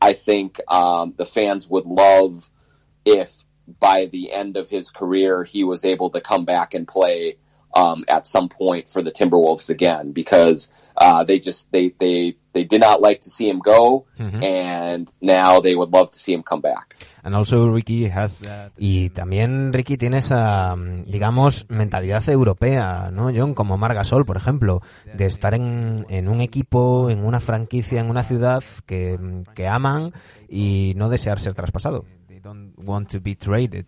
Teams. 0.00 0.20
He 0.20 0.34
is 0.34 0.52
greeted 0.52 0.70
very 0.70 0.72
warmly 0.72 1.00
by 1.00 1.10
the 1.10 1.10
fans, 1.10 1.10
and 1.10 1.10
I 1.10 1.12
think 1.12 1.12
um, 1.12 1.14
the 1.16 1.26
fans 1.26 1.68
would 1.70 1.86
love 1.86 2.50
if 3.04 3.44
by 3.80 4.06
the 4.06 4.32
end 4.32 4.56
of 4.56 4.68
his 4.68 4.90
career 4.90 5.44
he 5.44 5.64
was 5.64 5.84
able 5.84 6.10
to 6.10 6.20
come 6.20 6.44
back 6.44 6.74
and 6.74 6.86
play 6.86 7.36
um, 7.74 8.04
at 8.08 8.26
some 8.26 8.48
point 8.48 8.88
for 8.88 9.02
the 9.02 9.10
Timberwolves 9.12 9.70
again 9.70 10.12
because 10.12 10.70
uh, 10.96 11.24
they 11.24 11.38
just 11.38 11.70
they 11.72 11.92
they 11.98 12.36
they 12.52 12.64
did 12.64 12.80
not 12.80 13.00
like 13.02 13.22
to 13.22 13.30
see 13.30 13.48
him 13.48 13.58
go, 13.58 14.06
and 14.42 15.12
now 15.20 15.60
they 15.60 15.74
would 15.74 15.92
love 15.92 16.10
to 16.12 16.18
see 16.18 16.32
him 16.32 16.42
come 16.42 16.60
back. 16.62 16.95
And 17.26 17.34
also 17.34 17.66
Ricky 17.66 18.06
has 18.06 18.38
that. 18.38 18.70
Y 18.78 19.10
también 19.10 19.72
Ricky 19.72 19.96
tiene 19.96 20.18
esa, 20.18 20.76
mm, 20.76 21.06
digamos, 21.06 21.66
mentalidad 21.68 22.28
europea, 22.28 23.10
¿no, 23.12 23.32
John? 23.34 23.52
Como 23.52 23.76
Margasol, 23.76 24.24
por 24.24 24.36
ejemplo, 24.36 24.80
de 25.12 25.26
estar 25.26 25.52
en, 25.52 26.06
en 26.08 26.28
un 26.28 26.40
equipo, 26.40 27.10
en 27.10 27.24
una 27.24 27.40
franquicia, 27.40 28.00
en 28.00 28.10
una 28.10 28.22
ciudad 28.22 28.62
que, 28.86 29.18
mm, 29.18 29.42
que 29.56 29.66
aman 29.66 30.12
y 30.48 30.92
no 30.94 31.08
desear 31.08 31.40
ser 31.40 31.54
traspasado. 31.54 32.04
They 32.28 32.38
don't 32.38 32.72
want 32.78 33.10
to 33.10 33.18
be 33.20 33.34
traded. 33.34 33.86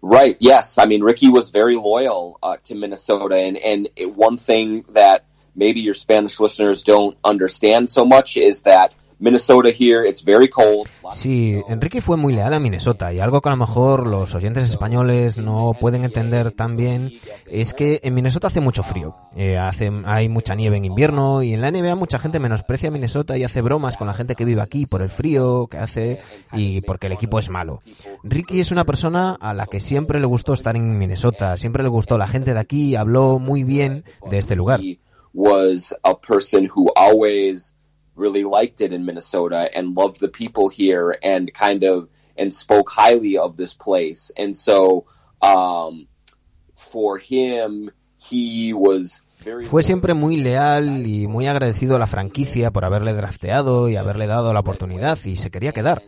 Right. 0.00 0.38
Yes. 0.40 0.78
I 0.78 0.86
mean, 0.86 1.02
Ricky 1.02 1.28
was 1.28 1.50
very 1.50 1.76
loyal 1.76 2.38
uh, 2.42 2.56
to 2.64 2.74
Minnesota, 2.74 3.36
and 3.36 3.58
and 3.58 3.90
one 4.16 4.38
thing 4.38 4.86
that 4.94 5.26
maybe 5.54 5.80
your 5.80 5.92
Spanish 5.92 6.40
listeners 6.40 6.82
don't 6.82 7.18
understand 7.22 7.90
so 7.90 8.06
much 8.06 8.38
is 8.38 8.62
that 8.62 8.94
Minnesota 9.20 9.68
here 9.68 10.08
it's 10.08 10.24
very 10.24 10.48
cold. 10.48 10.88
Sí. 11.12 11.60
Enrique 11.68 12.00
fue 12.00 12.16
muy 12.16 12.32
leal 12.32 12.54
a 12.54 12.58
Minnesota 12.58 13.12
y 13.12 13.20
algo 13.20 13.42
que 13.42 13.50
a 13.50 13.52
lo 13.52 13.58
mejor 13.58 14.06
los 14.06 14.34
oyentes 14.34 14.64
españoles 14.64 15.36
no 15.36 15.76
pueden 15.78 16.04
entender 16.04 16.52
tan 16.52 16.74
bien 16.74 17.12
es 17.46 17.74
que 17.74 18.00
en 18.02 18.14
Minnesota 18.14 18.46
hace 18.46 18.60
mucho 18.60 18.82
frío, 18.82 19.14
Eh, 19.36 19.58
hace, 19.58 19.92
hay 20.06 20.28
mucha 20.28 20.54
nieve 20.54 20.78
en 20.78 20.86
invierno 20.86 21.42
y 21.42 21.52
en 21.52 21.60
la 21.60 21.70
NBA 21.70 21.94
mucha 21.96 22.18
gente 22.18 22.40
menosprecia 22.40 22.90
Minnesota 22.90 23.36
y 23.36 23.44
hace 23.44 23.60
bromas 23.60 23.96
con 23.96 24.06
la 24.06 24.14
gente 24.14 24.34
que 24.34 24.46
vive 24.46 24.62
aquí 24.62 24.86
por 24.86 25.02
el 25.02 25.10
frío 25.10 25.66
que 25.66 25.76
hace 25.76 26.20
y 26.52 26.80
porque 26.80 27.06
el 27.08 27.12
equipo 27.12 27.38
es 27.38 27.50
malo. 27.50 27.82
Ricky 28.24 28.60
es 28.60 28.70
una 28.70 28.84
persona 28.84 29.36
a 29.38 29.52
la 29.52 29.66
que 29.66 29.80
siempre 29.80 30.18
le 30.18 30.26
gustó 30.26 30.54
estar 30.54 30.76
en 30.76 30.98
Minnesota, 30.98 31.56
siempre 31.58 31.82
le 31.82 31.90
gustó 31.90 32.16
la 32.16 32.26
gente 32.26 32.54
de 32.54 32.60
aquí, 32.60 32.96
habló 32.96 33.38
muy 33.38 33.64
bien 33.64 34.04
de 34.30 34.38
este 34.38 34.56
lugar. 34.56 34.80
Was 35.32 35.94
a 36.02 36.14
person 36.18 36.68
who 36.74 36.90
always 36.96 37.74
really 38.14 38.44
liked 38.44 38.80
it 38.80 38.92
in 38.92 39.04
Minnesota 39.04 39.68
and 39.74 39.96
loved 39.96 40.20
the 40.20 40.28
people 40.28 40.68
here 40.68 41.16
and 41.22 41.52
kind 41.52 41.84
of 41.84 42.08
and 42.36 42.52
spoke 42.52 42.90
highly 42.90 43.36
of 43.38 43.56
this 43.56 43.74
place. 43.74 44.32
And 44.36 44.56
so 44.56 45.06
um, 45.42 46.08
for 46.74 47.18
him, 47.18 47.90
he 48.18 48.72
was 48.72 49.22
very 49.44 49.66
Fue 49.66 49.82
siempre 49.82 50.14
muy 50.14 50.36
leal 50.36 51.06
y 51.06 51.26
muy 51.26 51.46
agradecido 51.46 51.96
a 51.96 51.98
la 51.98 52.06
franquicia 52.06 52.70
por 52.70 52.84
haberle 52.84 53.14
drafteado 53.14 53.88
y 53.88 53.96
haberle 53.96 54.26
dado 54.26 54.52
la 54.52 54.60
oportunidad 54.60 55.18
y 55.24 55.36
se 55.36 55.50
quería 55.50 55.72
quedar. 55.72 56.02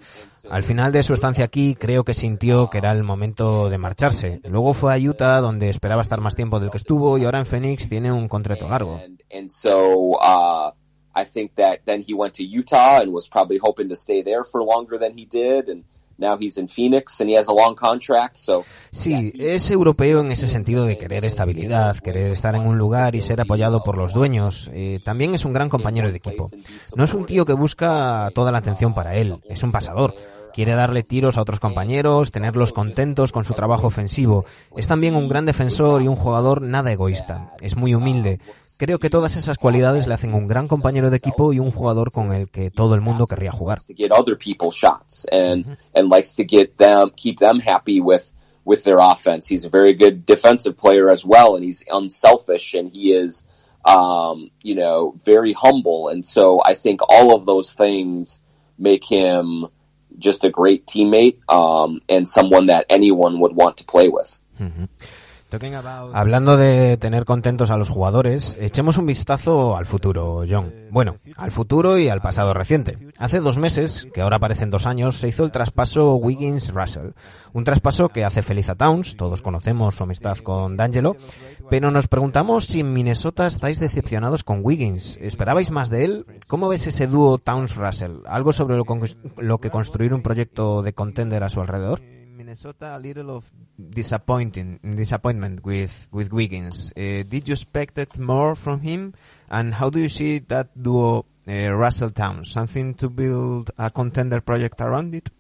Al 0.51 0.63
final 0.63 0.93
de 0.93 1.03
su 1.03 1.15
estancia 1.15 1.45
aquí 1.45 1.75
creo 1.75 2.05
que 2.05 2.15
sintió 2.15 2.69
que 2.69 2.79
era 2.79 2.93
el 2.93 3.05
momento 3.05 3.71
de 3.71 3.79
marcharse. 3.79 4.41
Luego 4.45 4.75
fue 4.75 4.95
a 4.95 4.99
Utah 4.99 5.41
donde 5.41 5.71
esperaba 5.71 6.03
estar 6.03 6.21
más 6.21 6.35
tiempo 6.35 6.61
del 6.61 6.71
que 6.71 6.77
estuvo 6.79 7.17
y 7.17 7.25
ahora 7.25 7.39
en 7.39 7.47
Phoenix 7.47 7.89
tiene 7.89 8.13
un 8.13 8.29
contrato 8.29 8.69
largo. 8.69 9.01
And, 9.03 9.23
and 9.33 9.51
so 9.51 10.19
uh, 10.21 10.73
I 11.15 11.25
think 11.25 11.55
that 11.57 11.81
then 11.85 12.01
he 12.01 12.15
went 12.15 12.35
to 12.35 12.45
Utah 12.45 13.01
and 13.03 13.13
was 13.13 13.29
probably 13.29 13.59
hoping 13.59 13.89
to 13.89 13.97
stay 13.97 14.23
there 14.23 14.45
for 14.45 14.63
longer 14.63 14.99
than 14.99 15.17
he 15.17 15.27
did. 15.27 15.69
And 15.69 15.85
now 16.19 16.39
he's 16.39 16.57
in 16.57 16.69
Phoenix 16.69 17.21
and 17.21 17.29
he 17.29 17.37
has 17.37 17.49
a 17.49 17.53
long 17.53 17.75
contract. 17.75 18.37
So 18.37 18.65
Sí, 18.91 19.33
es 19.39 19.71
europeo 19.71 20.21
en 20.21 20.33
ese 20.33 20.47
sentido 20.47 20.87
de 20.87 20.97
querer 20.97 21.25
estabilidad, 21.25 21.99
querer 21.99 22.31
estar 22.31 22.55
en 22.55 22.63
un 22.63 22.79
lugar 22.79 23.15
y 23.15 23.23
ser 23.23 23.41
apoyado 23.41 23.83
por 23.83 23.99
los 23.99 24.13
dueños. 24.13 24.71
Eh, 24.73 25.01
también 25.05 25.35
es 25.35 25.45
un 25.45 25.53
gran 25.53 25.69
compañero 25.69 26.11
de 26.11 26.17
equipo. 26.17 26.49
No 26.97 27.05
es 27.05 27.13
un 27.15 27.27
tío 27.27 27.45
que 27.45 27.53
busca 27.53 28.31
toda 28.35 28.53
la 28.53 28.59
atención 28.59 28.95
para 28.95 29.17
él, 29.17 29.41
es 29.49 29.63
un 29.63 29.73
pasador. 29.73 30.15
Quiere 30.55 30.73
darle 30.73 31.03
tiros 31.03 31.39
a 31.39 31.43
otros 31.43 31.61
compañeros, 31.61 32.31
tenerlos 32.31 32.73
contentos 32.75 33.33
con 33.33 33.47
su 33.47 33.55
trabajo 33.55 33.87
ofensivo. 33.87 34.45
Es 34.77 34.87
también 34.87 35.15
un 35.15 35.27
gran 35.29 35.47
defensor 35.47 36.03
y 36.03 36.09
un 36.09 36.17
jugador 36.17 36.61
nada 36.61 36.93
egoísta. 36.93 37.55
Es 37.63 37.75
muy 37.75 37.95
humilde. 37.95 38.39
Creo 38.83 38.99
que 38.99 39.11
todas 39.11 39.37
esas 39.37 39.59
cualidades 39.59 40.09
le 40.09 40.15
hacen 40.15 40.35
un 40.35 40.49
gran 40.49 40.67
compañero 40.67 41.09
de 41.09 41.19
equipo 41.19 41.53
y 41.53 41.61
un 41.61 41.71
jugador 41.71 42.11
con 42.11 42.33
el 42.33 42.51
que 42.51 42.73
todo 42.73 42.97
el 42.97 43.01
mundo 43.01 43.29
querría 43.29 43.53
jugar. 43.53 43.79
to 43.87 43.95
get 43.95 44.11
other 44.11 44.37
people 44.37 44.71
shots 44.73 45.25
and 45.31 45.79
and 45.95 46.11
likes 46.11 46.35
to 46.35 46.43
get 46.43 46.77
them 46.79 47.13
keep 47.15 47.39
them 47.39 47.61
happy 47.61 48.01
with 48.01 48.33
with 48.65 48.83
their 48.83 48.99
offense. 48.99 49.47
He's 49.47 49.65
a 49.65 49.69
very 49.69 49.95
good 49.95 50.27
defensive 50.27 50.77
player 50.77 51.09
as 51.09 51.25
well, 51.25 51.55
and 51.55 51.63
he's 51.63 51.85
unselfish 51.89 52.75
and 52.75 52.91
he 52.91 53.13
is 53.13 53.47
um, 53.85 54.51
you 54.65 54.75
know 54.75 55.15
very 55.17 55.53
humble. 55.53 56.09
And 56.09 56.27
so 56.27 56.61
I 56.61 56.75
think 56.75 57.03
all 57.09 57.37
of 57.37 57.47
those 57.47 57.75
things 57.75 58.41
make 58.77 59.05
him 59.05 59.69
just 60.19 60.43
a 60.43 60.51
great 60.51 60.89
teammate 60.89 61.39
um, 61.49 62.01
and 62.09 62.29
someone 62.29 62.67
that 62.67 62.87
anyone 62.91 63.39
would 63.39 63.55
want 63.55 63.77
to 63.77 63.85
play 63.85 64.09
with. 64.09 64.41
Hablando 66.13 66.57
de 66.57 66.97
tener 66.97 67.25
contentos 67.25 67.71
a 67.71 67.77
los 67.77 67.89
jugadores, 67.91 68.59
echemos 68.61 68.97
un 68.97 69.07
vistazo 69.07 69.77
al 69.77 69.87
futuro, 69.87 70.45
John. 70.49 70.73
Bueno, 70.91 71.17
al 71.37 71.51
futuro 71.51 71.99
y 71.99 72.09
al 72.09 72.21
pasado 72.23 72.55
reciente. 72.55 72.99
Hace 73.19 73.41
dos 73.41 73.59
meses, 73.59 74.09
que 74.15 74.23
ahora 74.23 74.39
parecen 74.39 74.71
dos 74.71 74.87
años, 74.87 75.17
se 75.17 75.29
hizo 75.29 75.45
el 75.45 75.53
traspaso 75.53 76.15
Wiggins-Russell. 76.17 77.13
Un 77.53 77.65
traspaso 77.65 78.09
que 78.09 78.25
hace 78.25 78.43
feliz 78.43 78.69
a 78.71 78.75
Towns, 78.75 79.17
todos 79.17 79.43
conocemos 79.43 79.95
su 79.95 80.05
amistad 80.05 80.39
con 80.39 80.77
D'Angelo, 80.77 81.17
pero 81.69 81.91
nos 81.91 82.09
preguntamos 82.09 82.65
si 82.65 82.81
en 82.81 82.93
Minnesota 82.93 83.47
estáis 83.47 83.81
decepcionados 83.81 84.45
con 84.45 84.61
Wiggins. 84.63 85.19
¿Esperabais 85.21 85.71
más 85.71 85.91
de 85.91 86.05
él? 86.05 86.27
¿Cómo 86.49 86.69
ves 86.69 86.87
ese 86.87 87.07
dúo 87.07 87.39
Towns-Russell? 87.39 88.23
¿Algo 88.27 88.53
sobre 88.53 88.77
lo, 88.77 88.85
lo 89.37 89.59
que 89.59 89.71
construir 89.71 90.15
un 90.15 90.23
proyecto 90.23 90.83
de 90.83 90.93
contender 90.93 91.43
a 91.45 91.49
su 91.49 91.61
alrededor? 91.61 92.01
Minnesota 92.53 92.97
a 92.97 93.01
little 93.01 93.31
of 93.31 93.51
disappointing 93.79 94.79
disappointment 94.95 95.65
with 95.65 96.07
with 96.13 96.31
Wiggins. 96.35 96.93
Uh, 96.95 97.25
did 97.25 97.49
you 97.49 97.55
expect 97.55 98.19
more 98.19 98.55
from 98.55 98.81
him? 98.81 99.15
And 99.49 99.73
how 99.73 99.89
do 99.89 99.99
you 99.99 100.11
see 100.11 100.41
that 100.53 100.69
duo, 100.77 101.25
uh, 101.49 101.73
Russell 101.73 102.11
Towns? 102.11 102.51
Something 102.51 102.93
to 103.01 103.09
build 103.09 103.71
a 103.79 103.89
contender 103.89 104.43
project 104.43 104.83
around 104.83 105.15
it? 105.15 105.31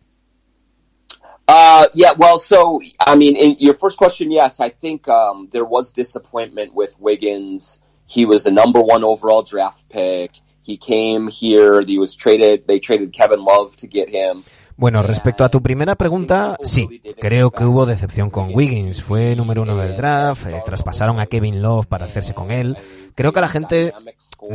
Uh, 1.46 1.86
yeah, 1.92 2.12
well, 2.16 2.38
so, 2.38 2.80
I 2.98 3.14
mean, 3.16 3.36
in 3.36 3.56
your 3.58 3.74
first 3.74 3.98
question, 3.98 4.30
yes, 4.30 4.58
I 4.58 4.70
think, 4.70 5.06
um, 5.06 5.48
there 5.52 5.66
was 5.66 5.92
disappointment 5.92 6.72
with 6.72 6.98
Wiggins. 6.98 7.78
He 8.06 8.24
was 8.24 8.44
the 8.44 8.52
number 8.52 8.80
one 8.80 9.04
overall 9.04 9.42
draft 9.42 9.86
pick. 9.90 10.30
He 10.62 10.78
came 10.78 11.26
here, 11.26 11.82
he 11.82 11.98
was 11.98 12.14
traded, 12.14 12.66
they 12.68 12.78
traded 12.78 13.12
Kevin 13.12 13.44
Love 13.44 13.76
to 13.76 13.86
get 13.86 14.08
him. 14.08 14.44
Bueno, 14.82 15.00
respecto 15.04 15.44
a 15.44 15.48
tu 15.48 15.62
primera 15.62 15.94
pregunta, 15.94 16.56
sí, 16.64 17.00
creo 17.20 17.52
que 17.52 17.64
hubo 17.64 17.86
decepción 17.86 18.30
con 18.30 18.52
Wiggins. 18.52 19.00
Fue 19.00 19.36
número 19.36 19.62
uno 19.62 19.76
del 19.76 19.96
draft, 19.96 20.48
eh, 20.48 20.60
traspasaron 20.64 21.20
a 21.20 21.26
Kevin 21.26 21.62
Love 21.62 21.86
para 21.86 22.06
hacerse 22.06 22.34
con 22.34 22.50
él. 22.50 22.76
Creo 23.14 23.32
que 23.32 23.40
la 23.40 23.48
gente 23.48 23.92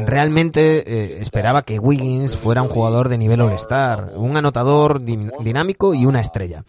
realmente 0.06 0.84
eh, 0.86 1.14
esperaba 1.14 1.62
que 1.62 1.80
Wiggins 1.80 2.36
fuera 2.36 2.62
un 2.62 2.68
jugador 2.68 3.08
de 3.08 3.18
nivel 3.18 3.40
All-Star, 3.40 4.16
un 4.18 4.36
anotador 4.36 5.00
din- 5.00 5.32
dinámico 5.40 5.94
y 5.94 6.06
una 6.06 6.20
estrella. 6.20 6.66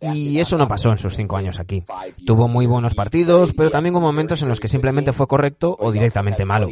Y 0.00 0.38
eso 0.38 0.56
no 0.56 0.68
pasó 0.68 0.90
en 0.90 0.98
sus 0.98 1.16
cinco 1.16 1.36
años 1.36 1.58
aquí. 1.58 1.82
Tuvo 2.24 2.46
muy 2.46 2.66
buenos 2.66 2.94
partidos, 2.94 3.52
pero 3.56 3.70
también 3.72 3.96
hubo 3.96 4.02
momentos 4.02 4.40
en 4.42 4.48
los 4.48 4.60
que 4.60 4.68
simplemente 4.68 5.12
fue 5.12 5.26
correcto 5.26 5.76
o 5.80 5.90
directamente 5.90 6.44
malo. 6.44 6.68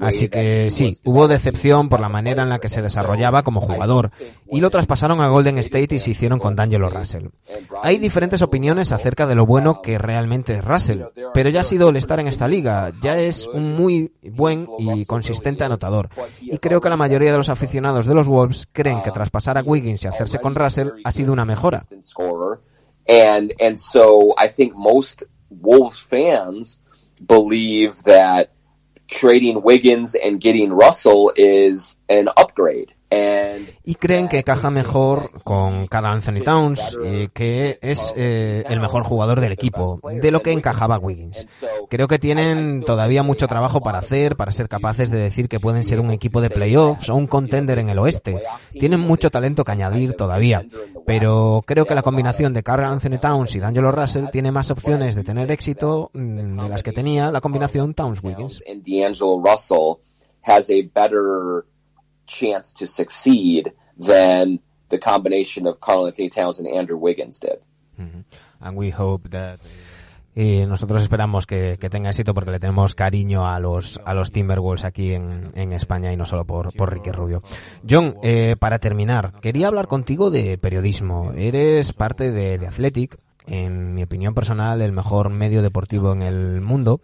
Así 0.00 0.28
que 0.28 0.70
sí, 0.70 0.96
hubo 1.04 1.28
decepción 1.28 1.88
por 1.88 2.00
la 2.00 2.08
manera 2.08 2.42
en 2.42 2.48
la 2.48 2.58
que 2.58 2.68
se 2.68 2.82
desarrollaba 2.82 3.42
como 3.42 3.60
jugador 3.60 4.10
y 4.50 4.60
lo 4.60 4.70
traspasaron 4.70 5.20
a 5.20 5.28
Golden 5.28 5.58
State 5.58 5.94
y 5.94 5.98
se 5.98 6.10
hicieron 6.10 6.38
con 6.38 6.56
D'Angelo 6.56 6.90
Russell. 6.90 7.28
Hay 7.82 7.98
diferentes 7.98 8.42
opiniones 8.42 8.92
acerca 8.92 9.26
de 9.26 9.34
lo 9.34 9.46
bueno 9.46 9.80
que 9.82 9.98
realmente 9.98 10.56
es 10.56 10.64
Russell, 10.64 11.02
pero 11.32 11.48
ya 11.50 11.60
ha 11.60 11.64
sido 11.64 11.88
el 11.88 11.96
estar 11.96 12.20
en 12.20 12.26
esta 12.26 12.48
liga, 12.48 12.92
ya 13.02 13.18
es 13.18 13.46
un 13.46 13.76
muy 13.76 14.12
buen 14.22 14.68
y 14.78 15.04
consistente 15.06 15.64
anotador. 15.64 16.10
Y 16.40 16.58
creo 16.58 16.80
que 16.80 16.88
la 16.88 16.96
mayoría 16.96 17.32
de 17.32 17.38
los 17.38 17.48
aficionados 17.48 18.06
de 18.06 18.14
los 18.14 18.28
Wolves 18.28 18.68
creen 18.72 19.02
que 19.02 19.10
traspasar 19.10 19.56
a 19.58 19.62
Wiggins 19.62 20.04
y 20.04 20.08
hacerse 20.08 20.38
con 20.38 20.54
Russell 20.54 20.90
ha 21.04 21.12
sido 21.12 21.32
una 21.32 21.44
mejora. 21.44 21.82
Consistent 27.26 27.52
scorer. 27.52 27.60
And 27.60 27.60
and 27.60 27.60
so 27.60 27.60
I 27.60 27.60
think 27.60 27.68
most 27.68 27.98
Wolves 27.98 28.00
fans 28.00 28.00
believe 28.00 28.02
that 28.04 28.52
trading 29.08 29.62
Wiggins 29.62 30.14
and 30.14 30.40
getting 30.40 30.72
Russell 30.72 31.32
is 31.36 31.96
an 32.08 32.28
upgrade. 32.36 32.94
Y 33.82 33.94
creen 33.96 34.28
que 34.28 34.44
caja 34.44 34.70
mejor 34.70 35.42
con 35.42 35.88
Carl 35.88 36.06
Anthony 36.06 36.44
Towns, 36.44 36.96
y 37.04 37.28
que 37.28 37.78
es 37.82 38.14
eh, 38.16 38.62
el 38.68 38.78
mejor 38.78 39.02
jugador 39.02 39.40
del 39.40 39.52
equipo, 39.52 40.00
de 40.04 40.30
lo 40.30 40.42
que 40.42 40.52
encajaba 40.52 40.98
Wiggins. 40.98 41.46
Creo 41.88 42.06
que 42.06 42.20
tienen 42.20 42.82
todavía 42.82 43.22
mucho 43.22 43.48
trabajo 43.48 43.80
para 43.80 43.98
hacer, 43.98 44.36
para 44.36 44.52
ser 44.52 44.68
capaces 44.68 45.10
de 45.10 45.18
decir 45.18 45.48
que 45.48 45.58
pueden 45.58 45.82
ser 45.82 45.98
un 45.98 46.12
equipo 46.12 46.40
de 46.40 46.50
playoffs 46.50 47.08
o 47.08 47.16
un 47.16 47.26
contender 47.26 47.78
en 47.78 47.88
el 47.88 47.98
oeste. 47.98 48.42
Tienen 48.70 49.00
mucho 49.00 49.30
talento 49.30 49.64
que 49.64 49.72
añadir 49.72 50.14
todavía, 50.14 50.64
pero 51.04 51.64
creo 51.66 51.86
que 51.86 51.96
la 51.96 52.02
combinación 52.02 52.54
de 52.54 52.62
Carl 52.62 52.84
Anthony 52.84 53.18
Towns 53.20 53.56
y 53.56 53.60
D'Angelo 53.60 53.90
Russell 53.90 54.26
tiene 54.30 54.52
más 54.52 54.70
opciones 54.70 55.16
de 55.16 55.24
tener 55.24 55.50
éxito 55.50 56.10
mm, 56.12 56.60
de 56.62 56.68
las 56.68 56.82
que 56.84 56.92
tenía 56.92 57.32
la 57.32 57.40
combinación 57.40 57.94
Towns-Wiggins. 57.94 58.62
Chance 62.30 62.72
to 62.78 62.86
succeed 62.86 63.72
than 63.98 64.60
the 64.88 64.98
combination 64.98 65.66
of 65.66 65.80
Carl 65.80 66.06
Anthony 66.06 66.30
Towns 66.30 66.60
and 66.60 66.68
Andrew 66.68 66.96
Wiggins 66.96 67.40
did. 67.40 67.58
And 68.60 68.76
we 68.78 68.90
hope 68.90 69.28
that, 69.30 69.60
y 70.34 70.64
nosotros 70.66 71.02
esperamos 71.02 71.46
que, 71.46 71.76
que 71.78 71.90
tenga 71.90 72.10
éxito 72.10 72.32
porque 72.32 72.50
le 72.50 72.58
tenemos 72.58 72.94
cariño 72.94 73.46
a 73.46 73.58
los 73.60 74.00
a 74.04 74.14
los 74.14 74.32
Timberwolves 74.32 74.84
aquí 74.84 75.12
en, 75.12 75.48
en 75.54 75.72
España 75.72 76.12
y 76.12 76.16
no 76.16 76.24
solo 76.24 76.46
por, 76.46 76.72
por 76.74 76.92
Ricky 76.92 77.10
Rubio. 77.10 77.42
John, 77.88 78.14
eh, 78.22 78.56
para 78.58 78.78
terminar, 78.78 79.32
quería 79.42 79.66
hablar 79.66 79.86
contigo 79.86 80.30
de 80.30 80.56
periodismo. 80.56 81.32
Eres 81.36 81.92
parte 81.92 82.30
de, 82.30 82.58
de 82.58 82.66
Athletic, 82.66 83.18
en 83.46 83.94
mi 83.94 84.02
opinión 84.02 84.32
personal, 84.34 84.80
el 84.80 84.92
mejor 84.92 85.28
medio 85.28 85.60
deportivo 85.60 86.12
en 86.12 86.22
el 86.22 86.60
mundo. 86.60 87.00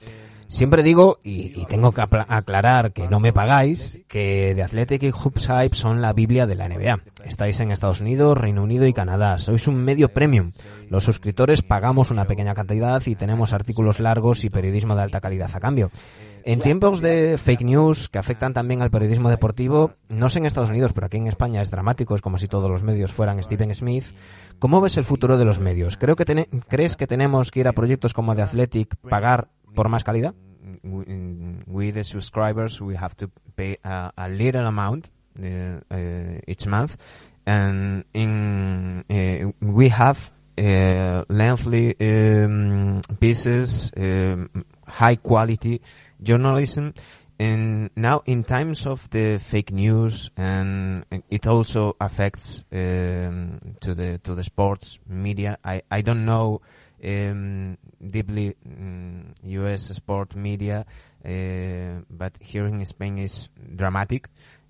Siempre 0.49 0.83
digo, 0.83 1.19
y, 1.25 1.65
tengo 1.67 1.93
que 1.93 2.03
aclarar 2.03 2.93
que 2.93 3.09
no 3.09 3.19
me 3.19 3.33
pagáis, 3.33 4.01
que 4.07 4.53
The 4.55 4.63
Athletic 4.63 5.03
y 5.03 5.11
Hoops 5.11 5.49
Hype 5.49 5.77
son 5.77 6.01
la 6.01 6.13
Biblia 6.13 6.47
de 6.47 6.55
la 6.55 6.69
NBA. 6.69 7.01
Estáis 7.25 7.59
en 7.61 7.73
Estados 7.73 8.01
Unidos, 8.01 8.39
Reino 8.39 8.63
Unido 8.63 8.87
y 8.87 8.93
Canadá. 8.93 9.39
Sois 9.39 9.67
un 9.67 9.77
medio 9.77 10.09
premium. 10.09 10.53
Los 10.89 11.05
suscriptores 11.05 11.63
pagamos 11.63 12.11
una 12.13 12.27
pequeña 12.27 12.55
cantidad 12.55 13.03
y 13.07 13.17
tenemos 13.17 13.53
artículos 13.53 13.99
largos 13.99 14.45
y 14.45 14.51
periodismo 14.51 14.95
de 14.95 15.03
alta 15.03 15.21
calidad 15.21 15.51
a 15.53 15.61
cambio. 15.61 15.91
En 16.45 16.61
tiempos 16.61 17.01
de 17.01 17.39
fake 17.39 17.65
news 17.65 18.09
que 18.09 18.19
afectan 18.19 18.55
también 18.55 18.81
al 18.81 18.93
periodismo 18.93 19.31
deportivo, 19.31 19.95
no 20.09 20.29
sé 20.29 20.39
en 20.39 20.47
Estados 20.47 20.71
Unidos, 20.71 20.93
pero 20.93 21.09
aquí 21.09 21.17
en 21.17 21.27
España 21.27 21.61
es 21.61 21.73
dramático, 21.73 22.15
es 22.15 22.21
como 22.21 22.39
si 22.39 22.47
todos 22.47 22.71
los 22.71 22.85
medios 22.85 23.13
fueran 23.13 23.43
Stephen 23.43 23.75
Smith. 23.75 24.05
¿Cómo 24.61 24.81
ves 24.81 24.97
el 24.97 25.05
futuro 25.05 25.39
de 25.39 25.45
los 25.45 25.59
medios? 25.59 25.97
Creo 25.97 26.15
que 26.15 26.47
¿Crees 26.69 26.95
que 26.95 27.09
tenemos 27.09 27.51
que 27.51 27.59
ir 27.59 27.67
a 27.67 27.73
proyectos 27.73 28.15
como 28.15 28.37
The 28.37 28.43
Athletic, 28.43 28.95
pagar 29.11 29.49
por 29.77 29.89
más 29.89 30.03
calidad? 30.03 30.35
we, 30.83 31.05
mm, 31.05 31.95
the 31.95 32.05
subscribers 32.05 32.81
we 32.81 32.97
have 32.97 33.17
to 33.17 33.31
pay 33.57 33.79
a, 33.85 34.13
a 34.17 34.29
little 34.29 34.67
amount 34.67 35.09
uh, 35.43 35.81
uh, 35.91 36.41
each 36.47 36.67
month 36.67 36.97
and 37.47 38.05
in 38.13 39.05
uh, 39.11 39.53
we 39.61 39.89
have 39.89 40.33
uh, 40.59 41.25
lengthy 41.29 41.95
um, 42.01 43.03
pieces 43.21 43.93
um, 43.97 44.65
high 44.87 45.17
quality 45.17 45.81
journalism 46.23 46.95
and 47.39 47.91
now 47.95 48.23
in 48.25 48.43
times 48.43 48.87
of 48.87 49.09
the 49.11 49.39
fake 49.39 49.71
news 49.71 50.31
and 50.37 51.05
it 51.31 51.47
also 51.47 51.95
affects 52.01 52.65
um, 52.73 53.61
to 53.81 53.95
the 53.95 54.19
to 54.25 54.35
the 54.35 54.43
sports 54.43 54.99
media 55.07 55.59
i 55.63 55.83
i 55.91 56.01
don't 56.01 56.25
know 56.25 56.63
um, 57.07 57.79
deeply 58.05 58.55
um, 58.67 59.35
us 59.45 59.83
sport 59.89 60.35
media 60.37 60.85
uh, 61.25 62.03
but 62.11 62.33
here 62.41 62.67
in 62.67 62.85
spain 62.85 63.19
is 63.19 63.49
dramatic 63.75 64.29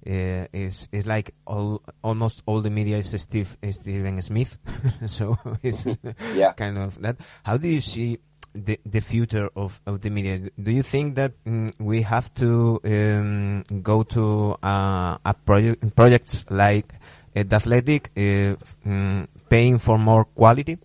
uh, 0.08 0.46
is 0.52 0.88
is 0.92 1.06
like 1.06 1.34
all 1.46 1.82
almost 2.02 2.42
all 2.46 2.60
the 2.60 2.70
media 2.70 2.98
is 2.98 3.14
Steve 3.20 3.56
is 3.62 3.76
Steven 3.76 4.22
Smith, 4.22 4.58
so 5.06 5.36
it's 5.62 5.86
Yeah. 6.34 6.52
kind 6.52 6.78
of 6.78 7.00
that. 7.02 7.16
How 7.42 7.56
do 7.56 7.68
you 7.68 7.80
see 7.80 8.18
the 8.54 8.78
the 8.86 9.00
future 9.00 9.48
of, 9.56 9.80
of 9.86 10.00
the 10.02 10.10
media? 10.10 10.50
Do 10.62 10.70
you 10.70 10.82
think 10.82 11.16
that 11.16 11.32
mm, 11.44 11.72
we 11.80 12.02
have 12.02 12.32
to 12.34 12.80
um, 12.84 13.62
go 13.82 14.02
to 14.04 14.56
uh, 14.62 15.18
a 15.24 15.34
project 15.44 15.96
projects 15.96 16.44
like 16.50 16.92
uh, 17.34 17.42
the 17.42 17.56
Athletic, 17.56 18.10
uh, 18.16 18.54
mm, 18.86 19.26
paying 19.48 19.78
for 19.78 19.98
more 19.98 20.24
quality? 20.24 20.78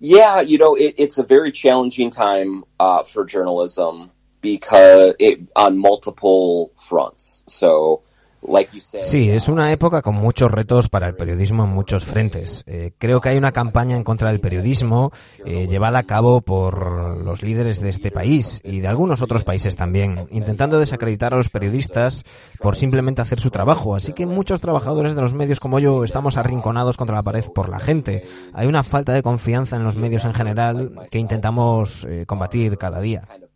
Yeah, 0.00 0.40
you 0.40 0.58
know, 0.58 0.74
it, 0.74 0.94
it's 0.98 1.18
a 1.18 1.22
very 1.22 1.52
challenging 1.52 2.10
time 2.10 2.64
uh, 2.78 3.02
for 3.04 3.24
journalism 3.24 4.10
because 4.40 5.14
it 5.18 5.40
on 5.56 5.78
multiple 5.78 6.72
fronts. 6.76 7.42
So, 7.48 8.02
Sí, 9.02 9.30
es 9.30 9.48
una 9.48 9.72
época 9.72 10.02
con 10.02 10.16
muchos 10.16 10.50
retos 10.50 10.88
para 10.88 11.08
el 11.08 11.16
periodismo 11.16 11.64
en 11.64 11.70
muchos 11.70 12.04
frentes. 12.04 12.62
Eh, 12.66 12.92
creo 12.98 13.20
que 13.20 13.30
hay 13.30 13.38
una 13.38 13.52
campaña 13.52 13.96
en 13.96 14.04
contra 14.04 14.28
del 14.28 14.40
periodismo 14.40 15.10
eh, 15.46 15.66
llevada 15.66 16.00
a 16.00 16.02
cabo 16.02 16.42
por 16.42 17.24
los 17.24 17.42
líderes 17.42 17.80
de 17.80 17.88
este 17.88 18.10
país 18.10 18.60
y 18.62 18.80
de 18.80 18.88
algunos 18.88 19.22
otros 19.22 19.44
países 19.44 19.76
también, 19.76 20.28
intentando 20.30 20.78
desacreditar 20.78 21.32
a 21.32 21.38
los 21.38 21.48
periodistas 21.48 22.24
por 22.60 22.76
simplemente 22.76 23.22
hacer 23.22 23.40
su 23.40 23.50
trabajo. 23.50 23.94
Así 23.94 24.12
que 24.12 24.26
muchos 24.26 24.60
trabajadores 24.60 25.14
de 25.14 25.22
los 25.22 25.34
medios 25.34 25.58
como 25.58 25.78
yo 25.78 26.04
estamos 26.04 26.36
arrinconados 26.36 26.96
contra 26.96 27.16
la 27.16 27.22
pared 27.22 27.44
por 27.54 27.68
la 27.68 27.80
gente. 27.80 28.24
Hay 28.52 28.66
una 28.66 28.82
falta 28.82 29.12
de 29.12 29.22
confianza 29.22 29.76
en 29.76 29.84
los 29.84 29.96
medios 29.96 30.24
en 30.24 30.34
general 30.34 31.00
que 31.10 31.18
intentamos 31.18 32.04
eh, 32.04 32.26
combatir 32.26 32.76
cada 32.76 33.00
día. 33.00 33.22
kind 33.26 33.42
of 33.42 33.50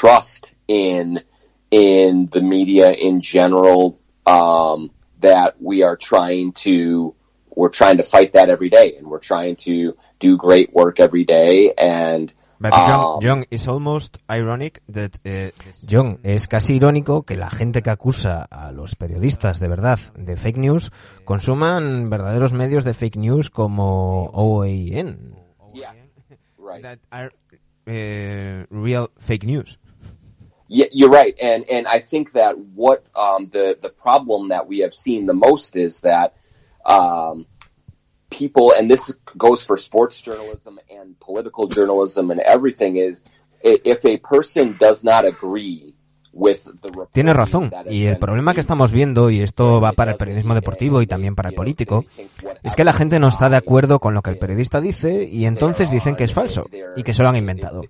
backed 0.00 0.14
up 0.14 0.22
against 0.22 0.44
a 0.44 0.44
wall 0.44 0.68
by 0.68 0.68
by 0.68 0.70
people, 0.70 1.38
and 1.38 1.52
there 1.52 1.52
is 1.52 1.64
a 1.64 1.66
lack 1.66 1.66
of 1.66 1.68
trust 1.68 1.70
in 1.70 1.70
in 1.70 2.26
the 2.26 2.42
media 2.42 2.92
in 2.92 3.20
general. 3.20 3.98
Um, 4.26 4.90
that 5.20 5.60
we 5.60 5.82
are 5.82 5.96
trying 5.96 6.52
to 6.52 7.14
we're 7.54 7.68
trying 7.68 7.98
to 7.98 8.02
fight 8.02 8.32
that 8.32 8.50
every 8.50 8.68
day, 8.68 8.96
and 8.96 9.08
we're 9.08 9.18
trying 9.18 9.56
to 9.56 9.96
do 10.18 10.36
great 10.36 10.72
work 10.72 11.00
every 11.00 11.24
day. 11.24 11.72
And 11.76 12.32
But 12.62 12.74
John, 12.74 13.20
John, 13.20 13.44
it's 13.50 13.66
almost 13.66 14.18
ironic 14.30 14.82
that 14.86 15.18
uh, 15.26 15.50
John, 15.84 16.20
es 16.22 16.46
casi 16.46 16.76
irónico 16.76 17.24
que 17.24 17.36
la 17.36 17.50
gente 17.50 17.82
que 17.82 17.90
acusa 17.90 18.44
a 18.44 18.70
los 18.70 18.94
periodistas 18.94 19.58
de 19.58 19.66
verdad 19.66 19.98
de 20.16 20.36
fake 20.36 20.58
news 20.58 20.92
consuman 21.24 22.08
verdaderos 22.08 22.52
medios 22.52 22.84
de 22.84 22.94
fake 22.94 23.16
news 23.16 23.50
como 23.50 24.30
OAN. 24.32 25.34
yes, 25.74 26.16
right. 26.56 26.82
that 26.82 27.00
are 27.10 27.32
uh, 27.88 28.64
real 28.70 29.10
fake 29.18 29.44
news. 29.44 29.80
Yeah, 30.74 30.86
you're 30.90 31.10
right, 31.10 31.38
and 31.42 31.68
and 31.70 31.86
I 31.86 31.98
think 31.98 32.32
that 32.32 32.56
what 32.58 33.04
um, 33.14 33.46
the 33.46 33.76
the 33.78 33.90
problem 33.90 34.48
that 34.48 34.66
we 34.66 34.78
have 34.78 34.94
seen 34.94 35.26
the 35.26 35.34
most 35.34 35.76
is 35.76 36.00
that 36.00 36.34
um, 36.86 37.46
people, 38.30 38.72
and 38.72 38.90
this 38.90 39.12
goes 39.36 39.62
for 39.62 39.76
sports 39.76 40.18
journalism 40.22 40.80
and 40.88 41.20
political 41.20 41.66
journalism 41.66 42.30
and 42.30 42.40
everything, 42.40 42.96
is 42.96 43.22
if 43.62 44.02
a 44.06 44.16
person 44.16 44.74
does 44.78 45.04
not 45.04 45.26
agree 45.26 45.94
Tiene 47.12 47.34
razón. 47.34 47.70
Y 47.88 48.04
el 48.04 48.18
problema 48.18 48.54
que 48.54 48.60
estamos 48.60 48.90
viendo, 48.90 49.30
y 49.30 49.40
esto 49.40 49.80
va 49.80 49.92
para 49.92 50.12
el 50.12 50.16
periodismo 50.16 50.54
deportivo 50.54 51.02
y 51.02 51.06
también 51.06 51.34
para 51.34 51.50
el 51.50 51.54
político, 51.54 52.04
es 52.62 52.74
que 52.74 52.84
la 52.84 52.92
gente 52.92 53.18
no 53.18 53.28
está 53.28 53.50
de 53.50 53.56
acuerdo 53.56 53.98
con 53.98 54.14
lo 54.14 54.22
que 54.22 54.30
el 54.30 54.38
periodista 54.38 54.80
dice 54.80 55.28
y 55.30 55.46
entonces 55.46 55.90
dicen 55.90 56.16
que 56.16 56.24
es 56.24 56.32
falso 56.32 56.66
y 56.96 57.02
que 57.02 57.14
se 57.14 57.22
lo 57.22 57.28
han 57.28 57.36
inventado. 57.36 57.82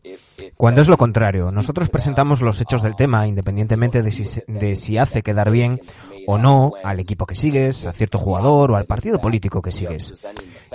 Cuando 0.57 0.81
es 0.81 0.89
lo 0.89 0.97
contrario, 0.97 1.53
nosotros 1.53 1.89
presentamos 1.89 2.41
los 2.41 2.61
hechos 2.61 2.83
del 2.83 2.97
tema 2.97 3.27
independientemente 3.27 4.03
de 4.03 4.11
si, 4.11 4.41
de 4.47 4.77
si 4.77 4.99
hace 4.99 5.23
quedar 5.23 5.51
bien 5.51 5.81
o 6.27 6.39
no 6.39 6.73
al 6.83 7.01
equipo 7.01 7.27
que 7.27 7.35
sigues, 7.35 7.87
a 7.87 7.93
cierto 7.93 8.19
jugador 8.19 8.71
o 8.71 8.77
al 8.77 8.87
partido 8.87 9.21
político 9.21 9.63
que 9.63 9.73
sigues. 9.73 10.15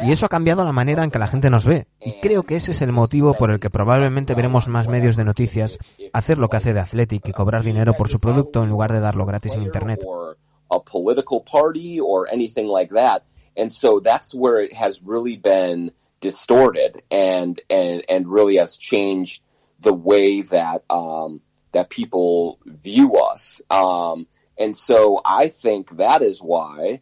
Y 0.02 0.12
eso 0.12 0.26
ha 0.26 0.30
cambiado 0.30 0.64
la 0.64 0.72
manera 0.72 1.04
en 1.04 1.12
que 1.12 1.20
la 1.20 1.28
gente 1.28 1.50
nos 1.50 1.66
ve. 1.66 1.88
Y 2.00 2.20
creo 2.22 2.44
que 2.44 2.56
ese 2.56 2.72
es 2.72 2.82
el 2.82 2.92
motivo 2.92 3.34
por 3.34 3.52
el 3.52 3.60
que 3.60 3.70
probablemente 3.70 4.36
veremos 4.36 4.68
más 4.68 4.88
medios 4.88 5.16
de 5.16 5.26
noticias 5.26 5.78
hacer 6.14 6.38
lo 6.38 6.50
que 6.50 6.58
hace 6.58 6.74
de 6.74 6.80
Athletic 6.80 7.28
y 7.28 7.34
cobrar 7.34 7.64
dinero 7.64 7.94
por 7.96 8.10
su 8.10 8.20
producto 8.20 8.64
en 8.64 8.70
lugar 8.70 8.94
de 8.94 9.00
darlo 9.00 9.26
gratis 9.26 9.54
en 9.54 9.64
Internet. 9.64 10.02
And 24.60 24.76
so 24.76 25.22
I 25.26 25.50
think 25.50 25.98
that 25.98 26.22
is 26.22 26.39
why 26.39 27.02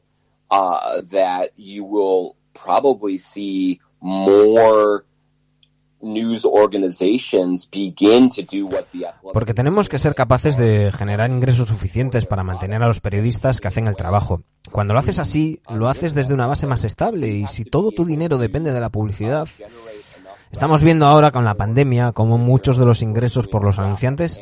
uh, 0.52 1.02
that 1.12 1.52
you 1.56 1.84
will 1.84 2.36
probably 2.54 3.18
see 3.18 3.80
more 4.02 5.06
news 6.02 6.46
organizations 6.46 7.66
begin 7.66 8.30
to 8.30 8.44
do 8.44 8.66
what 8.66 8.86
the 8.92 9.08
athletic 9.08 9.34
Porque 9.34 9.54
tenemos 9.54 9.90
que 9.90 9.98
ser 9.98 10.14
capaces 10.14 10.56
de 10.58 10.92
generar 10.92 11.32
ingresos 11.32 11.68
suficientes 11.68 12.26
para 12.26 12.44
mantener 12.44 12.84
a 12.84 12.88
los 12.88 13.00
periodistas 13.00 13.60
que 13.60 13.68
hacen 13.68 13.88
el 13.88 13.96
trabajo. 13.96 14.44
Cuando 14.72 14.94
lo 14.94 15.00
haces 15.00 15.20
así, 15.20 15.62
lo 15.70 15.90
haces 15.90 16.14
desde 16.14 16.34
una 16.34 16.48
base 16.48 16.68
más 16.68 16.84
estable 16.84 17.30
y 17.30 17.48
si 17.48 17.66
todo 17.66 17.92
tu 17.92 18.06
dinero 18.06 18.38
depende 18.38 18.72
de 18.72 18.80
la 18.80 18.90
publicidad, 18.90 19.48
estamos 20.52 20.82
viendo 20.82 21.08
ahora 21.08 21.32
con 21.32 21.44
la 21.44 21.56
pandemia 21.56 22.12
cómo 22.12 22.38
muchos 22.38 22.78
de 22.78 22.86
los 22.86 23.02
ingresos 23.02 23.48
por 23.48 23.64
los 23.64 23.80
anunciantes 23.80 24.40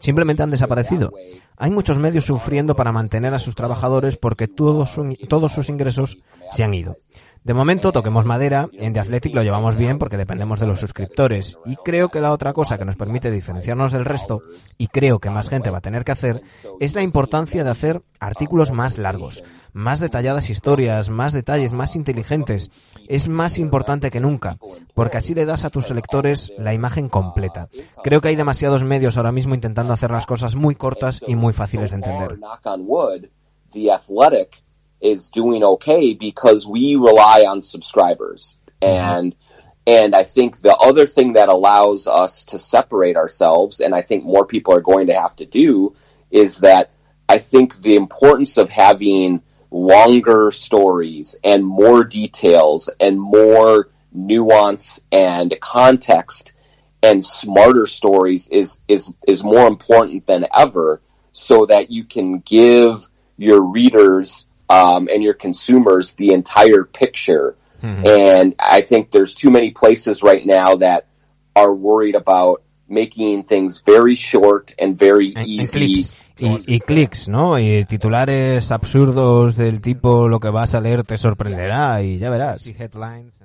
simplemente 0.00 0.42
han 0.42 0.50
desaparecido. 0.50 1.12
Hay 1.56 1.70
muchos 1.70 1.98
medios 1.98 2.24
sufriendo 2.24 2.76
para 2.76 2.92
mantener 2.92 3.34
a 3.34 3.38
sus 3.38 3.54
trabajadores 3.54 4.16
porque 4.16 4.46
todos, 4.48 4.90
su- 4.90 5.16
todos 5.28 5.52
sus 5.52 5.68
ingresos 5.68 6.18
se 6.52 6.62
han 6.64 6.74
ido. 6.74 6.96
De 7.44 7.54
momento, 7.54 7.92
toquemos 7.92 8.26
madera, 8.26 8.68
en 8.72 8.92
The 8.92 9.00
Athletic 9.00 9.34
lo 9.34 9.42
llevamos 9.42 9.76
bien 9.76 9.98
porque 9.98 10.16
dependemos 10.16 10.60
de 10.60 10.66
los 10.66 10.80
suscriptores. 10.80 11.58
Y 11.64 11.76
creo 11.76 12.10
que 12.10 12.20
la 12.20 12.32
otra 12.32 12.52
cosa 12.52 12.78
que 12.78 12.84
nos 12.84 12.96
permite 12.96 13.30
diferenciarnos 13.30 13.92
del 13.92 14.04
resto, 14.04 14.42
y 14.76 14.88
creo 14.88 15.18
que 15.18 15.30
más 15.30 15.48
gente 15.48 15.70
va 15.70 15.78
a 15.78 15.82
tener 15.82 16.04
que 16.04 16.12
hacer, 16.12 16.42
es 16.80 16.94
la 16.94 17.02
importancia 17.02 17.64
de 17.64 17.70
hacer 17.70 18.02
artículos 18.20 18.72
más 18.72 18.98
largos, 18.98 19.42
más 19.72 20.00
detalladas 20.00 20.50
historias, 20.50 21.10
más 21.10 21.32
detalles, 21.32 21.72
más 21.72 21.96
inteligentes. 21.96 22.70
Es 23.08 23.28
más 23.28 23.58
importante 23.58 24.10
que 24.10 24.20
nunca, 24.20 24.58
porque 24.94 25.16
así 25.16 25.34
le 25.34 25.46
das 25.46 25.64
a 25.64 25.70
tus 25.70 25.90
lectores 25.90 26.52
la 26.58 26.74
imagen 26.74 27.08
completa. 27.08 27.68
Creo 28.02 28.20
que 28.20 28.28
hay 28.28 28.36
demasiados 28.36 28.84
medios 28.84 29.16
ahora 29.16 29.32
mismo 29.32 29.54
intentando 29.54 29.94
hacer 29.94 30.10
las 30.10 30.26
cosas 30.26 30.54
muy 30.54 30.74
cortas 30.74 31.24
y 31.26 31.36
muy 31.36 31.52
fáciles 31.52 31.92
de 31.92 31.96
entender. 31.96 32.38
Is 35.00 35.30
doing 35.30 35.62
okay 35.62 36.14
because 36.14 36.66
we 36.66 36.96
rely 36.96 37.46
on 37.48 37.62
subscribers. 37.62 38.56
Mm-hmm. 38.80 39.18
And 39.18 39.34
and 39.86 40.14
I 40.14 40.22
think 40.22 40.60
the 40.60 40.74
other 40.74 41.06
thing 41.06 41.32
that 41.32 41.48
allows 41.48 42.06
us 42.06 42.44
to 42.46 42.58
separate 42.58 43.16
ourselves, 43.16 43.80
and 43.80 43.94
I 43.94 44.02
think 44.02 44.22
more 44.22 44.44
people 44.44 44.74
are 44.74 44.82
going 44.82 45.06
to 45.06 45.14
have 45.14 45.34
to 45.36 45.46
do, 45.46 45.96
is 46.30 46.58
that 46.58 46.90
I 47.26 47.38
think 47.38 47.76
the 47.76 47.96
importance 47.96 48.58
of 48.58 48.68
having 48.68 49.40
longer 49.70 50.50
stories 50.50 51.36
and 51.42 51.64
more 51.64 52.04
details 52.04 52.90
and 53.00 53.20
more 53.20 53.88
nuance 54.12 55.00
and 55.12 55.54
context 55.60 56.52
and 57.02 57.24
smarter 57.24 57.86
stories 57.86 58.48
is 58.48 58.80
is 58.88 59.14
is 59.26 59.44
more 59.44 59.66
important 59.66 60.26
than 60.26 60.46
ever 60.54 61.00
so 61.32 61.66
that 61.66 61.90
you 61.90 62.04
can 62.04 62.40
give 62.40 63.06
your 63.36 63.60
readers 63.62 64.46
um, 64.68 65.08
and 65.08 65.22
your 65.22 65.34
consumers 65.34 66.14
the 66.14 66.32
entire 66.32 66.84
picture 66.84 67.54
and 67.80 68.56
i 68.58 68.80
think 68.80 69.10
there's 69.12 69.34
too 69.34 69.50
many 69.50 69.70
places 69.70 70.22
right 70.22 70.44
now 70.44 70.76
that 70.76 71.06
are 71.54 71.72
worried 71.72 72.16
about 72.16 72.62
making 72.88 73.44
things 73.44 73.82
very 73.86 74.16
short 74.16 74.74
and 74.80 74.98
very 74.98 75.28
En- 75.36 75.42
en 75.42 75.46
easy 75.46 75.78
clics. 75.78 76.14
Y, 76.40 76.74
y 76.76 76.80
clics, 76.80 77.28
¿no? 77.28 77.58
Y 77.58 77.84
titulares 77.84 78.70
absurdos 78.70 79.56
del 79.56 79.80
tipo 79.80 80.28
lo 80.28 80.38
que 80.38 80.50
vas 80.50 80.74
a 80.74 80.80
leer 80.80 81.02
te 81.02 81.16
sorprenderá 81.18 82.00
y 82.02 82.18
ya 82.18 82.30
verás. 82.30 82.62
See 82.62 82.74
headlines 82.78 83.40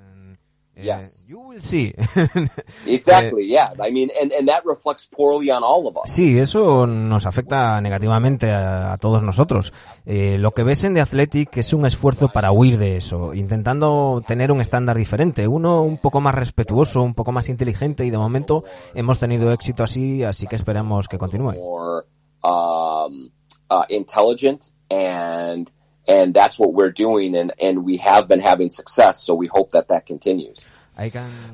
and 0.76 0.84
Yes. 0.84 1.24
you 1.26 1.40
will 1.40 1.60
see. 1.60 1.94
Exactly. 2.86 3.46
yeah. 3.48 3.72
I 3.80 3.90
mean, 3.90 4.10
and 4.20 4.32
and 4.32 4.48
that 4.48 4.62
reflects 4.64 5.06
poorly 5.08 5.50
on 5.50 5.62
all 5.62 5.86
of 5.86 5.96
us. 5.96 6.10
Sí, 6.10 6.38
eso 6.38 6.86
nos 6.86 7.26
afecta 7.26 7.80
negativamente 7.80 8.50
a, 8.50 8.92
a 8.92 8.98
todos 8.98 9.22
nosotros. 9.22 9.72
Eh, 10.06 10.36
lo 10.38 10.52
que 10.52 10.64
ves 10.64 10.84
en 10.84 10.94
The 10.94 11.00
Athletic 11.00 11.56
es 11.56 11.72
un 11.72 11.86
esfuerzo 11.86 12.28
para 12.28 12.52
huir 12.52 12.78
de 12.78 12.96
eso, 12.96 13.34
intentando 13.34 14.22
tener 14.26 14.50
un 14.52 14.60
estándar 14.60 14.96
diferente, 14.96 15.46
uno 15.48 15.82
un 15.82 15.98
poco 15.98 16.20
más 16.20 16.34
respetuoso, 16.34 17.02
un 17.02 17.14
poco 17.14 17.32
más 17.32 17.48
inteligente 17.48 18.04
y 18.04 18.10
de 18.10 18.18
momento 18.18 18.64
hemos 18.94 19.18
tenido 19.18 19.52
éxito 19.52 19.82
así, 19.84 20.22
así 20.24 20.46
que 20.46 20.56
esperamos 20.56 21.08
que 21.08 21.18
continúe. 21.18 21.52
more 21.54 22.04
um, 22.44 23.30
uh, 23.70 23.84
intelligent 23.88 24.66
and 24.90 25.70
and 26.06 26.34
that's 26.34 26.58
what 26.58 26.74
we're 26.74 26.90
doing 26.90 27.36
and 27.36 27.52
and 27.60 27.84
we 27.84 27.96
have 27.96 28.28
been 28.28 28.40
having 28.40 28.70
success 28.70 29.22
so 29.22 29.34
we 29.34 29.46
hope 29.46 29.72
that 29.72 29.88
that 29.88 30.06
continues. 30.06 30.66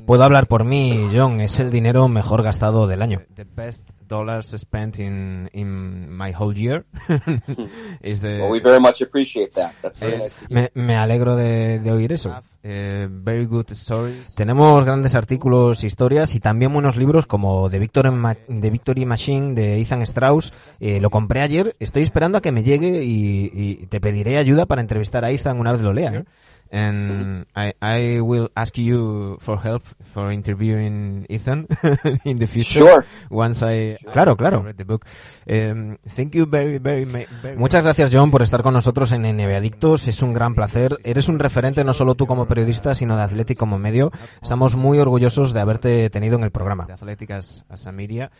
Puedo 0.06 0.24
hablar 0.24 0.46
por 0.46 0.64
mí, 0.64 1.08
John, 1.12 1.40
es 1.40 1.58
el 1.60 1.70
dinero 1.70 2.08
mejor 2.08 2.42
gastado 2.42 2.86
del 2.86 3.00
año. 3.02 3.22
The 3.34 3.44
best 3.44 3.90
dollars 4.06 4.46
spent 4.58 4.98
in 4.98 5.48
in 5.52 6.10
my 6.16 6.32
whole 6.38 6.54
year 6.54 6.84
is 8.02 8.20
the. 8.20 8.40
well 8.40 8.50
we 8.50 8.58
very 8.60 8.80
much 8.80 9.00
appreciate 9.02 9.50
that 9.54 9.72
that's 9.82 10.00
very 10.00 10.14
Eh, 10.14 10.18
nice. 10.18 10.36
Me, 10.50 10.70
me 10.74 10.96
alegro 10.96 11.36
de, 11.36 11.78
de 11.78 11.92
oír 11.92 12.12
eso. 12.12 12.30
uh, 12.30 13.06
very 13.08 13.46
good 13.46 13.70
stories. 13.70 14.34
Tenemos 14.34 14.84
grandes 14.84 15.14
artículos, 15.14 15.84
historias 15.84 16.34
y 16.34 16.40
también 16.40 16.72
buenos 16.72 16.96
libros 16.96 17.26
como 17.26 17.70
The 17.70 17.78
Victory, 17.78 18.10
Ma- 18.10 18.34
The 18.34 18.70
Victory 18.70 19.06
Machine 19.06 19.54
de 19.54 19.80
Ethan 19.80 20.02
Strauss. 20.02 20.52
Eh, 20.80 21.00
lo 21.00 21.10
compré 21.10 21.42
ayer, 21.42 21.74
estoy 21.78 22.02
esperando 22.02 22.38
a 22.38 22.42
que 22.42 22.52
me 22.52 22.62
llegue 22.62 23.04
y, 23.04 23.50
y 23.54 23.86
te 23.86 24.00
pediré 24.00 24.38
ayuda 24.38 24.66
para 24.66 24.80
entrevistar 24.80 25.24
a 25.24 25.30
Ethan 25.30 25.58
una 25.58 25.72
vez 25.72 25.82
lo 25.82 25.92
lea. 25.92 26.24
¿Eh? 26.70 26.78
And 26.78 27.46
I, 27.56 27.72
I 27.82 28.20
will 28.20 28.50
ask 28.54 28.76
you 28.78 29.36
for 29.40 29.58
help 29.64 29.82
for 30.12 30.32
interviewing 30.32 31.26
Ethan 31.28 31.66
in 32.24 32.38
the 32.38 32.46
future. 32.46 32.80
Sure. 32.80 33.04
Once 33.28 33.62
I 33.62 33.96
Claro, 34.12 34.36
claro. 34.36 34.62
read 34.62 34.76
the 34.76 34.84
book. 34.84 35.04
Um, 35.48 35.96
thank 36.16 36.34
you 36.34 36.46
very, 36.46 36.78
very, 36.78 37.04
very 37.04 37.56
Muchas 37.56 37.82
gracias, 37.82 38.10
John, 38.12 38.30
por 38.30 38.42
estar 38.42 38.62
con 38.62 38.74
nosotros 38.74 39.10
en 39.12 39.22
NBA 39.22 39.56
Adictos. 39.56 40.06
Es 40.08 40.22
un 40.22 40.32
gran 40.32 40.54
placer. 40.54 40.96
Eres 41.04 41.28
un 41.28 41.38
referente 41.38 41.82
no 41.84 41.92
solo 41.92 42.14
tú 42.14 42.26
como 42.26 42.46
periodista, 42.46 42.94
sino 42.94 43.16
de 43.16 43.22
Athletic 43.22 43.58
como 43.58 43.78
medio. 43.78 44.10
Estamos 44.42 44.76
muy 44.76 44.98
orgullosos 44.98 45.52
de 45.52 45.60
haberte 45.60 46.08
tenido 46.10 46.36
en 46.36 46.44
el 46.44 46.50
programa. 46.50 46.86
Athletic 46.90 47.30
as, 47.32 47.64
as 47.68 47.86
a 47.86 47.92
media, 47.92 48.30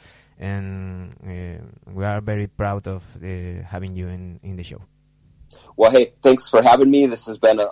and 0.41 1.13
uh, 1.23 1.63
we 1.93 2.05
are 2.07 2.21
very 2.21 2.47
proud 2.47 2.87
of 2.87 3.03
uh, 3.17 3.63
having 3.71 3.95
you 3.95 4.09
in, 4.09 4.39
in 4.43 4.57
the 4.57 4.63
show. 4.65 4.81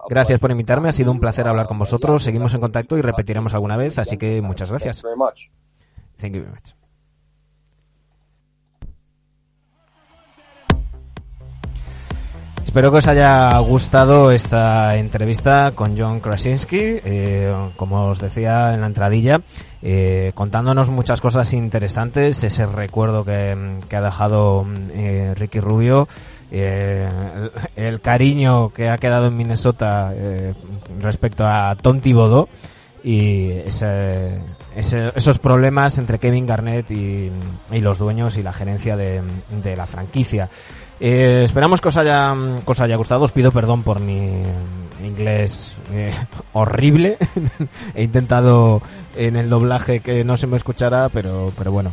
Gracias 0.09 0.41
por 0.41 0.51
invitarme, 0.51 0.89
ha 0.89 0.93
sido 0.93 1.13
un 1.13 1.21
placer 1.21 1.47
hablar 1.47 1.67
con 1.67 1.79
vosotros. 1.79 2.23
Seguimos 2.23 2.55
en 2.55 2.61
contacto 2.61 2.97
y 2.97 3.03
repetiremos 3.03 3.55
alguna 3.55 3.77
vez, 3.77 3.99
así 3.99 4.17
que 4.17 4.41
muchas 4.41 4.71
gracias. 4.71 5.03
Thank 6.19 6.35
you 6.35 6.41
very 6.41 6.51
much. 6.51 6.79
Espero 12.69 12.91
que 12.93 12.99
os 12.99 13.09
haya 13.09 13.59
gustado 13.61 14.31
esta 14.31 14.97
entrevista 14.99 15.73
con 15.75 15.97
John 15.97 16.21
Krasinski, 16.21 17.01
eh, 17.03 17.73
como 17.77 18.09
os 18.09 18.21
decía 18.21 18.75
en 18.75 18.83
la 18.83 18.87
entradilla, 18.89 19.41
eh, 19.83 20.33
contándonos 20.35 20.91
muchas 20.91 21.21
cosas 21.21 21.53
interesantes, 21.53 22.43
ese 22.43 22.67
recuerdo 22.67 23.25
que, 23.25 23.57
ha 23.95 24.01
dejado 24.01 24.67
eh, 24.93 25.35
Ricky 25.37 25.61
Rubio, 25.61 26.09
eh, 26.51 27.09
el, 27.77 28.01
cariño 28.01 28.71
que 28.71 28.89
ha 28.89 28.99
quedado 28.99 29.27
en 29.27 29.37
Minnesota 29.37 30.13
eh, 30.15 30.55
respecto 30.99 31.47
a 31.47 31.77
Tom 31.77 32.01
Thibodeau 32.01 32.49
y 33.05 33.51
ese- 33.51 34.43
esos 34.75 35.39
problemas 35.39 35.99
entre 35.99 36.19
Kevin 36.19 36.47
Garnett 36.47 36.91
y, 36.91 37.31
los 37.81 37.99
dueños 37.99 38.37
y 38.37 38.43
la 38.43 38.53
gerencia 38.53 38.97
de, 38.97 39.23
de 39.63 39.77
la 39.77 39.87
franquicia. 39.87 40.49
Esperamos 41.01 41.81
que 41.81 41.89
os 41.89 41.97
haya 41.97 42.35
gustado. 42.97 43.25
Os 43.25 43.33
pido 43.33 43.53
perdón 43.53 43.83
por 43.85 44.01
mi 44.01 44.43
inglés 45.05 45.79
eh, 45.93 46.13
horrible. 46.53 47.19
He 47.95 48.03
intentado 48.03 48.83
en 49.17 49.37
el 49.37 49.49
doblaje 49.49 50.01
que 50.01 50.25
no 50.25 50.37
se 50.37 50.47
me 50.47 50.57
escuchara, 50.57 51.09
pero, 51.09 51.53
pero 51.57 51.73
bueno, 51.73 51.93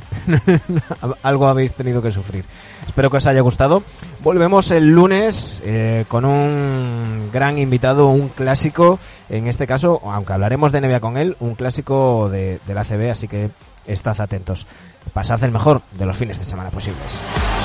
algo 1.23 1.47
habéis 1.47 1.73
tenido 1.73 2.01
que 2.01 2.11
sufrir. 2.11 2.45
Espero 2.87 3.09
que 3.09 3.17
os 3.17 3.27
haya 3.27 3.41
gustado. 3.41 3.83
Volvemos 4.21 4.71
el 4.71 4.89
lunes 4.89 5.61
eh, 5.65 6.05
con 6.07 6.25
un 6.25 7.29
gran 7.31 7.57
invitado, 7.57 8.09
un 8.09 8.29
clásico. 8.29 8.99
En 9.29 9.47
este 9.47 9.67
caso, 9.67 10.01
aunque 10.05 10.33
hablaremos 10.33 10.71
de 10.71 10.81
NBA 10.81 10.99
con 10.99 11.17
él, 11.17 11.35
un 11.39 11.55
clásico 11.55 12.29
de, 12.29 12.59
de 12.65 12.73
la 12.73 12.83
CB, 12.83 13.11
así 13.11 13.27
que 13.27 13.49
estad 13.87 14.19
atentos. 14.19 14.67
Pasad 15.13 15.43
el 15.43 15.51
mejor 15.51 15.81
de 15.93 16.05
los 16.05 16.17
fines 16.17 16.39
de 16.39 16.45
semana 16.45 16.69
posibles. 16.69 17.21
17 17.21 17.64